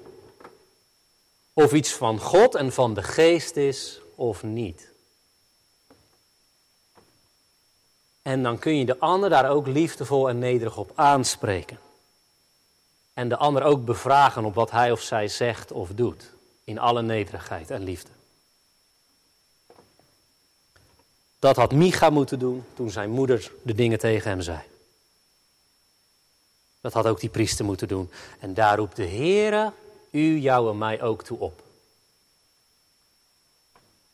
of 1.53 1.73
iets 1.73 1.93
van 1.93 2.18
God 2.18 2.55
en 2.55 2.73
van 2.73 2.95
de 2.95 3.03
geest 3.03 3.57
is 3.57 4.01
of 4.14 4.43
niet. 4.43 4.89
En 8.23 8.43
dan 8.43 8.59
kun 8.59 8.77
je 8.77 8.85
de 8.85 8.99
ander 8.99 9.31
daar 9.31 9.51
ook 9.51 9.66
liefdevol 9.66 10.29
en 10.29 10.39
nederig 10.39 10.77
op 10.77 10.93
aanspreken 10.95 11.79
en 13.21 13.29
de 13.29 13.37
ander 13.37 13.62
ook 13.62 13.85
bevragen 13.85 14.45
op 14.45 14.55
wat 14.55 14.71
hij 14.71 14.93
of 14.93 15.01
zij 15.01 15.29
zegt 15.29 15.73
of 15.73 15.89
doet. 15.89 16.31
In 16.64 16.79
alle 16.79 17.03
nederigheid 17.03 17.71
en 17.71 17.85
liefde. 17.85 18.11
Dat 21.39 21.57
had 21.57 21.73
Micha 21.73 22.11
moeten 22.11 22.39
doen 22.39 22.64
toen 22.75 22.91
zijn 22.91 23.11
moeder 23.11 23.53
de 23.62 23.75
dingen 23.75 23.99
tegen 23.99 24.31
hem 24.31 24.41
zei. 24.41 24.61
Dat 26.81 26.93
had 26.93 27.07
ook 27.07 27.21
die 27.21 27.29
priester 27.29 27.64
moeten 27.64 27.89
doen. 27.89 28.11
En 28.39 28.55
daar 28.55 28.77
roept 28.77 28.97
de 28.97 29.07
Heere 29.07 29.73
u, 30.11 30.39
jou 30.39 30.71
en 30.71 30.79
mij 30.79 31.03
ook 31.03 31.23
toe 31.23 31.39
op. 31.39 31.62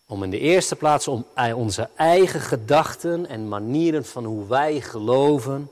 Om 0.06 0.22
in 0.22 0.30
de 0.30 0.38
eerste 0.38 0.76
plaats 0.76 1.08
om 1.08 1.26
onze 1.54 1.88
eigen 1.96 2.40
gedachten 2.40 3.26
en 3.26 3.48
manieren 3.48 4.04
van 4.04 4.24
hoe 4.24 4.46
wij 4.46 4.80
geloven 4.80 5.70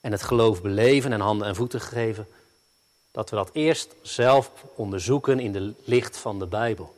en 0.00 0.12
het 0.12 0.22
geloof 0.22 0.62
beleven 0.62 1.12
en 1.12 1.20
handen 1.20 1.46
en 1.46 1.54
voeten 1.54 1.80
geven, 1.80 2.26
dat 3.10 3.30
we 3.30 3.36
dat 3.36 3.50
eerst 3.52 3.94
zelf 4.02 4.50
onderzoeken 4.74 5.38
in 5.38 5.52
de 5.52 5.74
licht 5.84 6.16
van 6.16 6.38
de 6.38 6.46
Bijbel. 6.46 6.94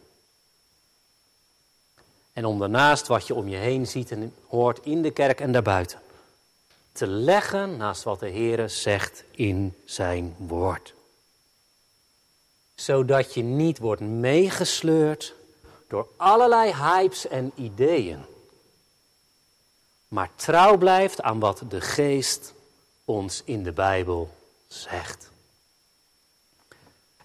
En 2.32 2.44
om 2.44 2.58
daarnaast 2.58 3.06
wat 3.06 3.26
je 3.26 3.34
om 3.34 3.48
je 3.48 3.56
heen 3.56 3.86
ziet 3.86 4.10
en 4.10 4.34
hoort 4.46 4.78
in 4.82 5.02
de 5.02 5.10
kerk 5.10 5.40
en 5.40 5.52
daarbuiten, 5.52 6.00
te 6.92 7.06
leggen 7.06 7.76
naast 7.76 8.02
wat 8.02 8.20
de 8.20 8.28
Heer 8.28 8.70
zegt 8.70 9.24
in 9.30 9.74
zijn 9.84 10.34
woord. 10.38 10.94
Zodat 12.74 13.34
je 13.34 13.42
niet 13.42 13.78
wordt 13.78 14.00
meegesleurd 14.00 15.34
door 15.92 16.08
allerlei 16.16 16.72
hypes 16.74 17.28
en 17.28 17.52
ideeën, 17.54 18.24
maar 20.08 20.30
trouw 20.34 20.76
blijft 20.76 21.22
aan 21.22 21.38
wat 21.38 21.62
de 21.68 21.80
geest 21.80 22.54
ons 23.04 23.42
in 23.44 23.62
de 23.62 23.72
Bijbel 23.72 24.34
zegt. 24.66 25.30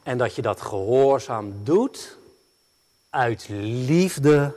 En 0.04 0.18
dat 0.18 0.36
je 0.36 0.42
dat 0.42 0.62
gehoorzaam 0.62 1.64
doet 1.64 2.18
uit 3.10 3.48
liefde 3.50 4.56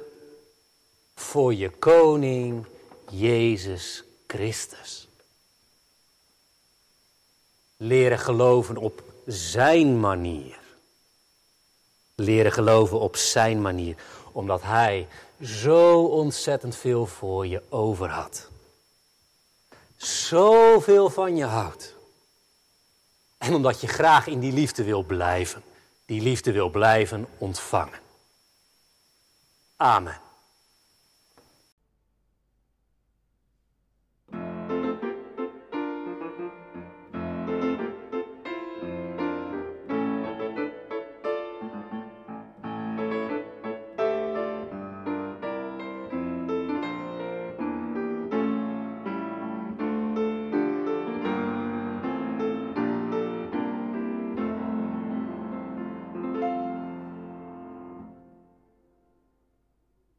voor 1.14 1.54
je 1.54 1.70
koning 1.70 2.66
Jezus 3.10 4.04
Christus. 4.26 5.08
Leren 7.76 8.18
geloven 8.18 8.76
op 8.76 9.02
zijn 9.26 10.00
manier. 10.00 10.59
Leren 12.20 12.52
geloven 12.52 13.00
op 13.00 13.16
zijn 13.16 13.60
manier, 13.60 13.96
omdat 14.32 14.62
hij 14.62 15.08
zo 15.42 16.04
ontzettend 16.04 16.76
veel 16.76 17.06
voor 17.06 17.46
je 17.46 17.62
over 17.68 18.08
had. 18.08 18.48
Zoveel 19.96 21.10
van 21.10 21.36
je 21.36 21.44
houdt. 21.44 21.94
En 23.38 23.54
omdat 23.54 23.80
je 23.80 23.86
graag 23.86 24.26
in 24.26 24.40
die 24.40 24.52
liefde 24.52 24.84
wil 24.84 25.02
blijven. 25.02 25.62
Die 26.06 26.22
liefde 26.22 26.52
wil 26.52 26.70
blijven 26.70 27.26
ontvangen. 27.38 27.98
Amen. 29.76 30.20